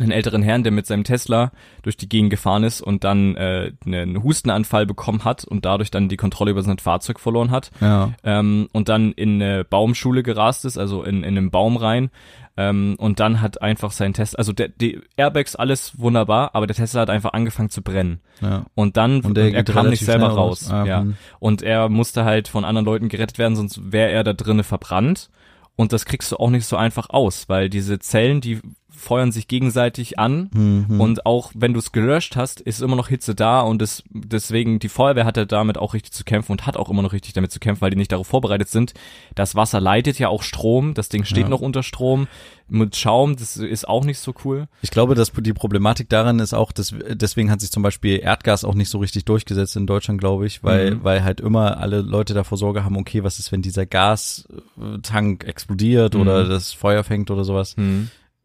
einen 0.00 0.12
älteren 0.12 0.42
Herrn, 0.42 0.62
der 0.62 0.72
mit 0.72 0.86
seinem 0.86 1.04
Tesla 1.04 1.52
durch 1.82 1.96
die 1.96 2.08
Gegend 2.08 2.30
gefahren 2.30 2.64
ist 2.64 2.80
und 2.80 3.04
dann 3.04 3.36
äh, 3.36 3.72
einen 3.84 4.22
Hustenanfall 4.22 4.86
bekommen 4.86 5.24
hat 5.24 5.44
und 5.44 5.64
dadurch 5.64 5.90
dann 5.90 6.08
die 6.08 6.16
Kontrolle 6.16 6.52
über 6.52 6.62
sein 6.62 6.78
Fahrzeug 6.78 7.20
verloren 7.20 7.50
hat. 7.50 7.70
Ja. 7.80 8.12
Ähm, 8.24 8.68
und 8.72 8.88
dann 8.88 9.12
in 9.12 9.42
eine 9.42 9.64
Baumschule 9.64 10.22
gerast 10.22 10.64
ist, 10.64 10.78
also 10.78 11.02
in, 11.02 11.22
in 11.22 11.36
einen 11.36 11.50
Baum 11.50 11.76
rein. 11.76 12.10
Ähm, 12.56 12.96
und 12.98 13.20
dann 13.20 13.40
hat 13.40 13.62
einfach 13.62 13.90
sein 13.92 14.12
Tesla, 14.12 14.38
also 14.38 14.52
der, 14.52 14.68
die 14.68 15.00
Airbags, 15.16 15.56
alles 15.56 15.98
wunderbar, 15.98 16.50
aber 16.54 16.66
der 16.66 16.76
Tesla 16.76 17.02
hat 17.02 17.10
einfach 17.10 17.32
angefangen 17.32 17.70
zu 17.70 17.80
brennen. 17.80 18.20
Ja. 18.40 18.66
Und 18.74 18.96
dann, 18.96 19.20
Und 19.20 19.38
er 19.38 19.64
kam 19.64 19.88
nicht 19.88 20.04
selber 20.04 20.28
raus. 20.28 20.70
Ah, 20.70 20.84
ja. 20.84 21.00
hm. 21.00 21.16
Und 21.38 21.62
er 21.62 21.88
musste 21.88 22.24
halt 22.24 22.48
von 22.48 22.64
anderen 22.64 22.84
Leuten 22.84 23.08
gerettet 23.08 23.38
werden, 23.38 23.56
sonst 23.56 23.92
wäre 23.92 24.10
er 24.10 24.24
da 24.24 24.32
drinnen 24.32 24.64
verbrannt. 24.64 25.30
Und 25.76 25.94
das 25.94 26.04
kriegst 26.04 26.30
du 26.32 26.36
auch 26.36 26.50
nicht 26.50 26.66
so 26.66 26.76
einfach 26.76 27.08
aus, 27.08 27.48
weil 27.48 27.70
diese 27.70 27.98
Zellen, 27.98 28.42
die 28.42 28.60
feuern 28.90 29.32
sich 29.32 29.48
gegenseitig 29.48 30.18
an 30.18 30.50
Mhm. 30.52 31.00
und 31.00 31.26
auch 31.26 31.52
wenn 31.54 31.72
du 31.72 31.78
es 31.78 31.92
gelöscht 31.92 32.36
hast, 32.36 32.60
ist 32.60 32.82
immer 32.82 32.96
noch 32.96 33.08
Hitze 33.08 33.34
da 33.34 33.60
und 33.62 33.80
es, 33.82 34.02
deswegen 34.10 34.78
die 34.78 34.88
Feuerwehr 34.88 35.24
hatte 35.24 35.46
damit 35.46 35.78
auch 35.78 35.94
richtig 35.94 36.12
zu 36.12 36.24
kämpfen 36.24 36.52
und 36.52 36.66
hat 36.66 36.76
auch 36.76 36.90
immer 36.90 37.02
noch 37.02 37.12
richtig 37.12 37.32
damit 37.32 37.50
zu 37.52 37.60
kämpfen, 37.60 37.80
weil 37.82 37.90
die 37.90 37.96
nicht 37.96 38.12
darauf 38.12 38.26
vorbereitet 38.26 38.68
sind. 38.68 38.92
Das 39.34 39.54
Wasser 39.54 39.80
leitet 39.80 40.18
ja 40.18 40.28
auch 40.28 40.42
Strom, 40.42 40.94
das 40.94 41.08
Ding 41.08 41.24
steht 41.24 41.44
Ja. 41.44 41.48
noch 41.48 41.60
unter 41.60 41.82
Strom 41.82 42.26
mit 42.72 42.94
Schaum, 42.94 43.34
das 43.34 43.56
ist 43.56 43.88
auch 43.88 44.04
nicht 44.04 44.18
so 44.20 44.32
cool. 44.44 44.68
Ich 44.82 44.90
glaube, 44.90 45.16
dass 45.16 45.32
die 45.32 45.52
Problematik 45.52 46.08
daran 46.08 46.38
ist 46.38 46.54
auch, 46.54 46.70
dass 46.70 46.94
deswegen 47.08 47.50
hat 47.50 47.60
sich 47.60 47.72
zum 47.72 47.82
Beispiel 47.82 48.20
Erdgas 48.20 48.64
auch 48.64 48.74
nicht 48.74 48.90
so 48.90 48.98
richtig 48.98 49.24
durchgesetzt 49.24 49.74
in 49.76 49.86
Deutschland, 49.88 50.20
glaube 50.20 50.46
ich, 50.46 50.62
weil 50.62 50.94
Mhm. 50.94 51.04
weil 51.04 51.24
halt 51.24 51.40
immer 51.40 51.78
alle 51.78 52.00
Leute 52.00 52.32
davor 52.32 52.58
Sorge 52.58 52.84
haben, 52.84 52.96
okay, 52.96 53.24
was 53.24 53.38
ist, 53.40 53.50
wenn 53.50 53.62
dieser 53.62 53.86
Gastank 53.86 55.44
explodiert 55.44 56.14
Mhm. 56.14 56.20
oder 56.20 56.46
das 56.48 56.72
Feuer 56.72 57.04
fängt 57.04 57.30
oder 57.30 57.44
sowas, 57.44 57.74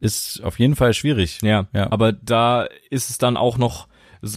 ist 0.06 0.42
auf 0.44 0.60
jeden 0.60 0.76
Fall 0.76 0.94
schwierig. 0.94 1.40
Ja, 1.42 1.66
Ja. 1.74 1.92
aber 1.92 2.12
da 2.14 2.68
ist 2.90 3.10
es 3.10 3.18
dann 3.18 3.36
auch 3.38 3.58
noch, 3.58 3.88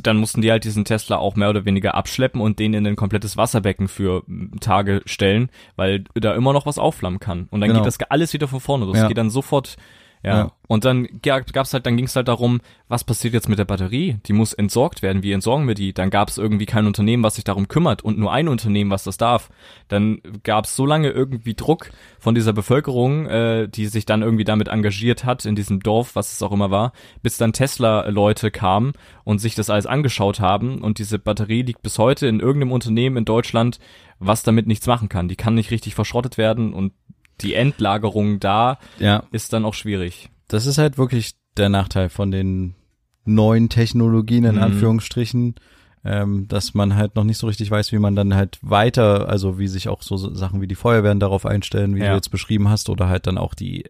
dann 0.02 0.16
mussten 0.18 0.42
die 0.42 0.50
halt 0.50 0.64
diesen 0.64 0.85
Tesla 0.85 1.16
auch 1.16 1.37
mehr 1.37 1.50
oder 1.50 1.64
weniger 1.64 1.94
abschleppen 1.94 2.40
und 2.40 2.59
den 2.59 2.74
in 2.74 2.87
ein 2.87 2.96
komplettes 2.96 3.37
Wasserbecken 3.37 3.88
für 3.88 4.22
mm, 4.26 4.59
Tage 4.61 5.02
stellen, 5.07 5.50
weil 5.76 6.04
da 6.14 6.35
immer 6.35 6.52
noch 6.52 6.66
was 6.66 6.78
aufflammen 6.78 7.20
kann. 7.20 7.46
Und 7.50 7.61
dann 7.61 7.68
Genau. 7.70 7.81
geht 7.81 7.87
das 7.87 7.98
alles 8.11 8.33
wieder 8.33 8.48
von 8.48 8.61
vorne 8.61 8.85
los. 8.85 8.96
Ja. 8.96 9.02
Es 9.04 9.09
geht 9.09 9.18
dann 9.18 9.31
sofort, 9.31 9.76
ja. 10.22 10.37
Ja. 10.38 10.52
Und 10.66 10.85
dann 10.85 11.09
ga- 11.22 11.40
gab's 11.40 11.72
halt, 11.72 11.87
dann 11.87 11.96
ging's 11.96 12.14
halt 12.14 12.28
darum, 12.28 12.61
was 12.88 13.02
passiert 13.04 13.33
jetzt 13.33 13.48
mit 13.48 13.59
der 13.59 13.64
Batterie? 13.64 14.18
Die 14.26 14.35
muss 14.35 14.52
entsorgt 14.52 15.00
werden. 15.00 15.22
Wie 15.22 15.33
entsorgen 15.33 15.66
wir 15.66 15.74
die? 15.74 15.94
Dann 15.94 16.11
gab's 16.11 16.37
irgendwie 16.37 16.66
kein 16.66 16.87
Unternehmen, 16.87 17.22
was 17.22 17.37
sich 17.37 17.44
darum 17.44 17.68
kümmert 17.68 18.02
und 18.02 18.18
nur 18.18 18.33
ein 18.33 18.48
Unternehmen, 18.48 18.90
was 18.90 19.04
das 19.04 19.16
darf. 19.16 19.48
Dann 19.88 20.20
gab's 20.42 20.76
so 20.76 20.85
lange 20.85 21.09
irgendwie 21.11 21.54
Druck 21.54 21.90
von 22.18 22.35
dieser 22.35 22.52
Bevölkerung, 22.52 23.26
äh, 23.26 23.68
die 23.68 23.87
sich 23.87 24.04
dann 24.04 24.22
irgendwie 24.22 24.44
damit 24.44 24.68
engagiert 24.68 25.24
hat 25.24 25.44
in 25.46 25.54
diesem 25.57 25.81
Dorf, 25.81 26.14
was 26.16 26.33
es 26.33 26.42
auch 26.42 26.52
immer 26.52 26.70
war, 26.70 26.92
bis 27.22 27.38
dann 27.38 27.52
Tesla-Leute 27.54 28.50
kamen 28.50 28.92
und 29.24 29.38
sich 29.38 29.54
das 29.54 29.70
alles 29.70 29.87
angeschaut 29.87 30.40
haben 30.40 30.83
und 30.83 30.98
diese 30.98 31.18
Batterie 31.18 31.62
liegt 31.62 31.83
bis 31.83 31.98
heute 31.98 32.26
in 32.26 32.40
irgendeinem 32.40 32.72
Unternehmen 32.72 33.16
in 33.16 33.24
Deutschland, 33.24 33.78
was 34.18 34.42
damit 34.42 34.66
nichts 34.66 34.87
machen 34.87 35.09
kann. 35.09 35.28
Die 35.28 35.37
kann 35.37 35.54
nicht 35.54 35.70
richtig 35.70 35.94
verschrottet 35.94 36.37
werden 36.38 36.74
und 36.74 36.92
die 37.40 37.55
Endlagerung 37.55 38.40
da 38.40 38.79
Ja, 38.98 39.24
ist 39.33 39.53
dann 39.53 39.64
auch 39.64 39.74
schwierig. 39.74 40.29
das 40.48 40.66
ist 40.66 40.79
halt 40.79 40.98
wirklich 40.98 41.33
der 41.57 41.68
Nachteil 41.68 42.09
von 42.09 42.31
den 42.31 42.74
neuen 43.24 43.68
Technologien 43.68 44.44
in 44.44 44.55
Mhm. 44.57 44.62
Anführungsstrichen, 44.62 45.55
ähm, 46.05 46.46
dass 46.48 46.72
man 46.74 46.94
halt 46.96 47.16
noch 47.16 47.24
nicht 47.24 47.38
so 47.38 47.46
richtig 47.46 47.70
weiß, 47.70 47.92
wie 47.92 47.98
man 47.98 48.14
dann 48.16 48.35
halt 48.35 48.59
weiter, 48.62 49.29
also 49.29 49.59
wie 49.59 49.68
sich 49.68 49.88
auch 49.88 50.03
so 50.03 50.16
Sachen 50.16 50.61
wie 50.62 50.68
die 50.68 50.74
Feuerwehren 50.77 51.20
darauf 51.20 51.44
einstellen, 51.44 51.94
wie 51.96 52.01
Ja. 52.01 52.11
du 52.11 52.14
jetzt 52.14 52.31
beschrieben 52.31 52.68
hast, 52.70 52.88
oder 52.88 53.09
halt 53.09 53.27
dann 53.27 53.37
auch 53.37 53.55
die 53.55 53.85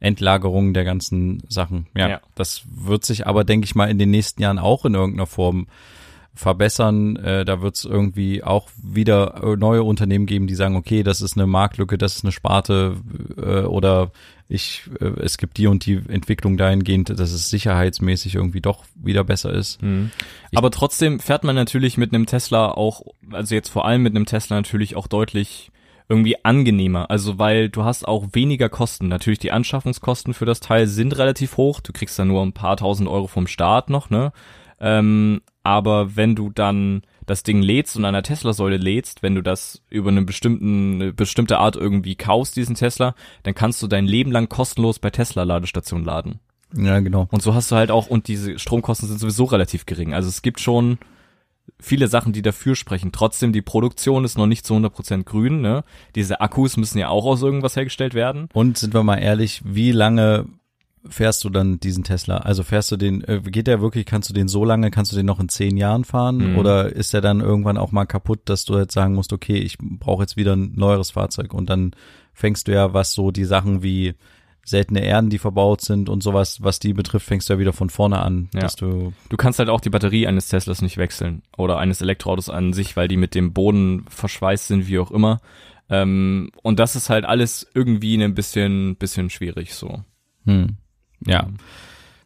Endlagerung 0.00 0.74
der 0.74 0.84
ganzen 0.84 1.42
Sachen. 1.48 1.86
Ja, 1.96 2.08
Ja. 2.08 2.20
das 2.34 2.62
wird 2.70 3.04
sich 3.04 3.26
aber, 3.26 3.44
denke 3.44 3.64
ich 3.64 3.74
mal, 3.74 3.90
in 3.90 3.98
den 3.98 4.10
nächsten 4.10 4.40
Jahren 4.42 4.58
auch 4.58 4.84
in 4.84 4.94
irgendeiner 4.94 5.26
Form 5.26 5.66
verbessern. 6.38 7.16
Äh, 7.16 7.44
da 7.44 7.60
wird 7.60 7.76
es 7.76 7.84
irgendwie 7.84 8.44
auch 8.44 8.68
wieder 8.80 9.42
äh, 9.42 9.56
neue 9.56 9.82
Unternehmen 9.82 10.26
geben, 10.26 10.46
die 10.46 10.54
sagen, 10.54 10.76
okay, 10.76 11.02
das 11.02 11.20
ist 11.20 11.36
eine 11.36 11.46
Marktlücke, 11.46 11.98
das 11.98 12.16
ist 12.16 12.24
eine 12.24 12.32
Sparte 12.32 12.96
äh, 13.36 13.62
oder 13.62 14.12
ich, 14.48 14.88
äh, 15.00 15.06
es 15.20 15.36
gibt 15.36 15.58
die 15.58 15.66
und 15.66 15.84
die 15.84 16.00
Entwicklung 16.08 16.56
dahingehend, 16.56 17.10
dass 17.10 17.32
es 17.32 17.50
sicherheitsmäßig 17.50 18.36
irgendwie 18.36 18.60
doch 18.60 18.84
wieder 18.94 19.24
besser 19.24 19.52
ist. 19.52 19.80
Aber 20.54 20.70
trotzdem 20.70 21.18
fährt 21.18 21.42
man 21.42 21.56
natürlich 21.56 21.98
mit 21.98 22.14
einem 22.14 22.26
Tesla 22.26 22.70
auch, 22.70 23.02
also 23.32 23.54
jetzt 23.54 23.68
vor 23.68 23.84
allem 23.84 24.02
mit 24.04 24.14
einem 24.14 24.26
Tesla 24.26 24.56
natürlich 24.56 24.94
auch 24.94 25.08
deutlich 25.08 25.72
irgendwie 26.08 26.42
angenehmer. 26.44 27.10
Also 27.10 27.38
weil 27.38 27.68
du 27.68 27.82
hast 27.84 28.06
auch 28.06 28.28
weniger 28.32 28.68
Kosten. 28.68 29.08
Natürlich 29.08 29.40
die 29.40 29.52
Anschaffungskosten 29.52 30.34
für 30.34 30.46
das 30.46 30.60
Teil 30.60 30.86
sind 30.86 31.18
relativ 31.18 31.56
hoch. 31.56 31.80
Du 31.80 31.92
kriegst 31.92 32.18
dann 32.18 32.28
nur 32.28 32.42
ein 32.42 32.52
paar 32.52 32.76
tausend 32.76 33.08
Euro 33.08 33.26
vom 33.26 33.46
Staat 33.46 33.90
noch, 33.90 34.08
ne? 34.08 34.32
Ähm, 34.80 35.40
aber 35.62 36.16
wenn 36.16 36.34
du 36.34 36.50
dann 36.50 37.02
das 37.26 37.42
Ding 37.42 37.60
lädst 37.60 37.96
und 37.96 38.04
an 38.04 38.14
einer 38.14 38.22
Tesla-Säule 38.22 38.78
lädst, 38.78 39.22
wenn 39.22 39.34
du 39.34 39.42
das 39.42 39.82
über 39.90 40.10
eine, 40.10 40.22
bestimmten, 40.22 40.94
eine 40.94 41.12
bestimmte 41.12 41.58
Art 41.58 41.76
irgendwie 41.76 42.14
kaufst, 42.14 42.56
diesen 42.56 42.74
Tesla, 42.74 43.14
dann 43.42 43.54
kannst 43.54 43.82
du 43.82 43.86
dein 43.86 44.06
Leben 44.06 44.32
lang 44.32 44.48
kostenlos 44.48 44.98
bei 44.98 45.10
Tesla-Ladestationen 45.10 46.06
laden. 46.06 46.40
Ja, 46.74 47.00
genau. 47.00 47.28
Und 47.30 47.42
so 47.42 47.54
hast 47.54 47.70
du 47.70 47.76
halt 47.76 47.90
auch, 47.90 48.08
und 48.08 48.28
diese 48.28 48.58
Stromkosten 48.58 49.08
sind 49.08 49.20
sowieso 49.20 49.44
relativ 49.44 49.86
gering. 49.86 50.14
Also 50.14 50.28
es 50.28 50.42
gibt 50.42 50.60
schon 50.60 50.98
viele 51.80 52.08
Sachen, 52.08 52.32
die 52.32 52.42
dafür 52.42 52.74
sprechen. 52.74 53.12
Trotzdem, 53.12 53.52
die 53.52 53.62
Produktion 53.62 54.24
ist 54.24 54.38
noch 54.38 54.46
nicht 54.46 54.64
zu 54.66 54.74
100% 54.74 55.24
grün. 55.24 55.60
Ne? 55.60 55.84
Diese 56.14 56.40
Akkus 56.40 56.76
müssen 56.76 56.98
ja 56.98 57.08
auch 57.08 57.24
aus 57.24 57.42
irgendwas 57.42 57.76
hergestellt 57.76 58.14
werden. 58.14 58.48
Und 58.52 58.78
sind 58.78 58.94
wir 58.94 59.02
mal 59.02 59.16
ehrlich, 59.16 59.62
wie 59.64 59.92
lange 59.92 60.46
fährst 61.08 61.44
du 61.44 61.50
dann 61.50 61.80
diesen 61.80 62.04
Tesla? 62.04 62.38
Also 62.38 62.62
fährst 62.62 62.90
du 62.92 62.96
den, 62.96 63.22
äh, 63.24 63.40
geht 63.42 63.66
der 63.66 63.80
wirklich, 63.80 64.06
kannst 64.06 64.28
du 64.30 64.34
den 64.34 64.48
so 64.48 64.64
lange, 64.64 64.90
kannst 64.90 65.12
du 65.12 65.16
den 65.16 65.26
noch 65.26 65.40
in 65.40 65.48
zehn 65.48 65.76
Jahren 65.76 66.04
fahren? 66.04 66.52
Mhm. 66.52 66.58
Oder 66.58 66.92
ist 66.92 67.12
der 67.14 67.20
dann 67.20 67.40
irgendwann 67.40 67.76
auch 67.78 67.92
mal 67.92 68.06
kaputt, 68.06 68.40
dass 68.46 68.64
du 68.64 68.76
jetzt 68.78 68.94
sagen 68.94 69.14
musst, 69.14 69.32
okay, 69.32 69.56
ich 69.58 69.78
brauche 69.78 70.22
jetzt 70.22 70.36
wieder 70.36 70.54
ein 70.56 70.72
neueres 70.76 71.10
Fahrzeug 71.12 71.52
und 71.54 71.68
dann 71.70 71.92
fängst 72.34 72.68
du 72.68 72.72
ja, 72.72 72.92
was 72.94 73.12
so 73.12 73.30
die 73.30 73.44
Sachen 73.44 73.82
wie 73.82 74.14
seltene 74.64 75.00
Erden, 75.02 75.30
die 75.30 75.38
verbaut 75.38 75.80
sind 75.80 76.10
und 76.10 76.22
sowas, 76.22 76.62
was 76.62 76.78
die 76.78 76.92
betrifft, 76.92 77.26
fängst 77.26 77.48
du 77.48 77.54
ja 77.54 77.58
wieder 77.58 77.72
von 77.72 77.88
vorne 77.88 78.18
an, 78.20 78.50
Ja. 78.54 78.68
du, 78.78 79.14
Du 79.30 79.36
kannst 79.38 79.58
halt 79.58 79.70
auch 79.70 79.80
die 79.80 79.88
Batterie 79.88 80.26
eines 80.26 80.48
Teslas 80.48 80.82
nicht 80.82 80.98
wechseln 80.98 81.42
oder 81.56 81.78
eines 81.78 82.02
Elektroautos 82.02 82.50
an 82.50 82.74
sich, 82.74 82.94
weil 82.94 83.08
die 83.08 83.16
mit 83.16 83.34
dem 83.34 83.54
Boden 83.54 84.04
verschweißt 84.10 84.68
sind, 84.68 84.86
wie 84.86 84.98
auch 84.98 85.10
immer. 85.10 85.40
Ähm, 85.88 86.50
und 86.62 86.78
das 86.78 86.96
ist 86.96 87.08
halt 87.08 87.24
alles 87.24 87.66
irgendwie 87.72 88.22
ein 88.22 88.34
bisschen, 88.34 88.96
bisschen 88.96 89.30
schwierig 89.30 89.72
so. 89.72 90.02
hm, 90.44 90.76
ja. 91.26 91.48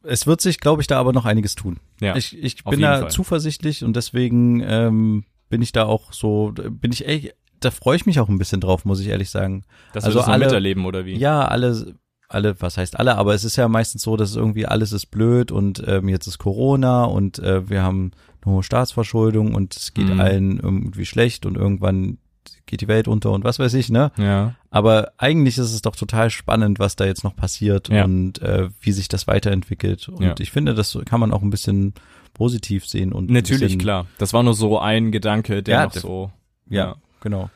Es 0.04 0.26
wird 0.26 0.40
sich, 0.40 0.58
glaube 0.58 0.82
ich, 0.82 0.88
da 0.88 0.98
aber 0.98 1.12
noch 1.12 1.26
einiges 1.26 1.54
tun. 1.54 1.78
Ja, 2.00 2.16
ich 2.16 2.36
ich 2.42 2.64
bin 2.64 2.80
da 2.80 2.98
Fall. 3.02 3.10
zuversichtlich 3.10 3.84
und 3.84 3.94
deswegen 3.94 4.60
ähm, 4.60 5.24
bin 5.48 5.62
ich 5.62 5.70
da 5.70 5.84
auch 5.84 6.12
so, 6.12 6.52
bin 6.70 6.90
ich 6.90 7.06
echt, 7.06 7.36
da 7.60 7.70
freue 7.70 7.94
ich 7.96 8.04
mich 8.06 8.18
auch 8.18 8.28
ein 8.28 8.38
bisschen 8.38 8.60
drauf, 8.60 8.84
muss 8.84 8.98
ich 8.98 9.06
ehrlich 9.08 9.30
sagen. 9.30 9.62
das 9.92 10.02
also 10.04 10.20
alle- 10.22 10.46
miterleben 10.46 10.86
oder 10.86 11.04
wie? 11.04 11.14
Ja, 11.16 11.44
alle, 11.46 11.94
alle, 12.28 12.60
was 12.60 12.78
heißt 12.78 12.98
alle, 12.98 13.16
aber 13.16 13.34
es 13.34 13.44
ist 13.44 13.54
ja 13.54 13.68
meistens 13.68 14.02
so, 14.02 14.16
dass 14.16 14.34
irgendwie 14.34 14.66
alles 14.66 14.90
ist 14.90 15.06
blöd 15.06 15.52
und 15.52 15.80
ähm, 15.86 16.08
jetzt 16.08 16.26
ist 16.26 16.38
Corona 16.38 17.04
und 17.04 17.38
äh, 17.38 17.68
wir 17.70 17.82
haben 17.84 18.10
eine 18.44 18.54
hohe 18.54 18.62
Staatsverschuldung 18.64 19.54
und 19.54 19.76
es 19.76 19.94
geht 19.94 20.08
Mhm. 20.08 20.18
allen 20.20 20.58
irgendwie 20.58 21.06
schlecht 21.06 21.46
und 21.46 21.56
irgendwann 21.56 22.18
geht 22.66 22.80
die 22.80 22.88
Welt 22.88 23.08
unter 23.08 23.30
und 23.32 23.44
was 23.44 23.58
weiß 23.58 23.74
ich, 23.74 23.90
ne? 23.90 24.10
Ja. 24.16 24.54
Aber 24.70 25.12
eigentlich 25.18 25.58
ist 25.58 25.72
es 25.72 25.82
doch 25.82 25.96
total 25.96 26.30
spannend, 26.30 26.78
was 26.78 26.96
da 26.96 27.04
jetzt 27.04 27.24
noch 27.24 27.36
passiert 27.36 27.88
Ja. 27.88 28.04
und 28.04 28.40
äh, 28.42 28.68
wie 28.80 28.92
sich 28.92 29.08
das 29.08 29.26
weiterentwickelt. 29.26 30.08
Und 30.08 30.22
Ja. 30.22 30.34
ich 30.38 30.50
finde, 30.50 30.74
das 30.74 30.98
kann 31.04 31.20
man 31.20 31.32
auch 31.32 31.42
ein 31.42 31.50
bisschen 31.50 31.94
positiv 32.34 32.86
sehen 32.86 33.12
und 33.12 33.30
Natürlich, 33.30 33.78
klar. 33.78 34.06
Das 34.18 34.32
war 34.32 34.42
nur 34.42 34.54
so 34.54 34.78
ein 34.78 35.12
Gedanke, 35.12 35.62
der 35.62 35.74
Ja, 35.80 35.84
noch 35.84 35.92
so. 35.92 36.30
Ja, 36.68 36.96
genau. 37.20 37.50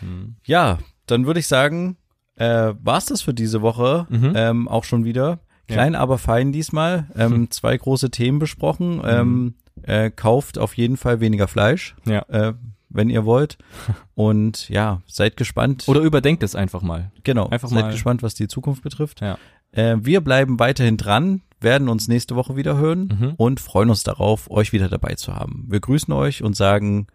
Hm. 0.00 0.36
Ja, 0.44 0.78
dann 1.06 1.26
würde 1.26 1.40
ich 1.40 1.46
sagen, 1.46 1.96
äh, 2.36 2.72
war's 2.82 3.06
das 3.06 3.20
für 3.22 3.34
diese 3.34 3.60
Woche 3.62 4.06
Mhm. 4.08 4.32
ähm, 4.34 4.68
auch 4.68 4.84
schon 4.84 5.04
wieder. 5.04 5.40
Klein, 5.68 5.94
aber 5.94 6.18
fein 6.18 6.52
diesmal. 6.52 7.06
Ähm, 7.16 7.32
Hm. 7.32 7.50
Zwei 7.50 7.76
große 7.76 8.10
Themen 8.10 8.38
besprochen. 8.38 9.00
Ähm, 9.04 9.54
äh, 9.82 10.10
kauft 10.10 10.58
auf 10.58 10.74
jeden 10.76 10.96
Fall 10.96 11.20
weniger 11.20 11.48
Fleisch, 11.48 11.94
Ja. 12.06 12.20
äh, 12.28 12.54
wenn 12.94 13.10
ihr 13.10 13.24
wollt. 13.26 13.58
Und 14.14 14.68
ja, 14.70 15.02
seid 15.06 15.36
gespannt. 15.36 15.84
Oder 15.88 16.00
überdenkt 16.00 16.42
es 16.42 16.54
einfach 16.54 16.80
mal. 16.82 17.12
genau, 17.24 17.48
einfach 17.48 17.68
seid 17.68 17.82
mal- 17.84 17.90
gespannt, 17.92 18.22
was 18.22 18.34
die 18.34 18.48
Zukunft 18.48 18.82
betrifft. 18.82 19.20
Ja. 19.20 19.36
Äh, 19.72 19.96
wir 20.00 20.20
bleiben 20.22 20.58
weiterhin 20.58 20.96
dran, 20.96 21.42
werden 21.60 21.88
uns 21.88 22.08
nächste 22.08 22.36
Woche 22.36 22.56
wieder 22.56 22.76
hören 22.76 23.08
Mhm. 23.20 23.34
und 23.36 23.60
freuen 23.60 23.90
uns 23.90 24.02
darauf, 24.04 24.50
euch 24.50 24.72
wieder 24.72 24.88
dabei 24.88 25.14
zu 25.14 25.34
haben. 25.34 25.66
Wir 25.68 25.80
grüßen 25.80 26.12
euch 26.14 26.42
und 26.42 26.54
sagen, 26.56 27.08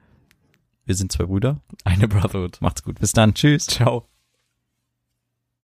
wir 0.85 0.95
sind 0.95 1.11
zwei 1.11 1.25
Brüder. 1.25 1.61
Eine 1.85 2.07
Brotherhood. 2.07 2.57
Macht's 2.61 2.83
gut. 2.83 2.99
Bis 2.99 3.13
dann. 3.13 3.33
Tschüss. 3.33 3.65
Ciao. 3.67 4.07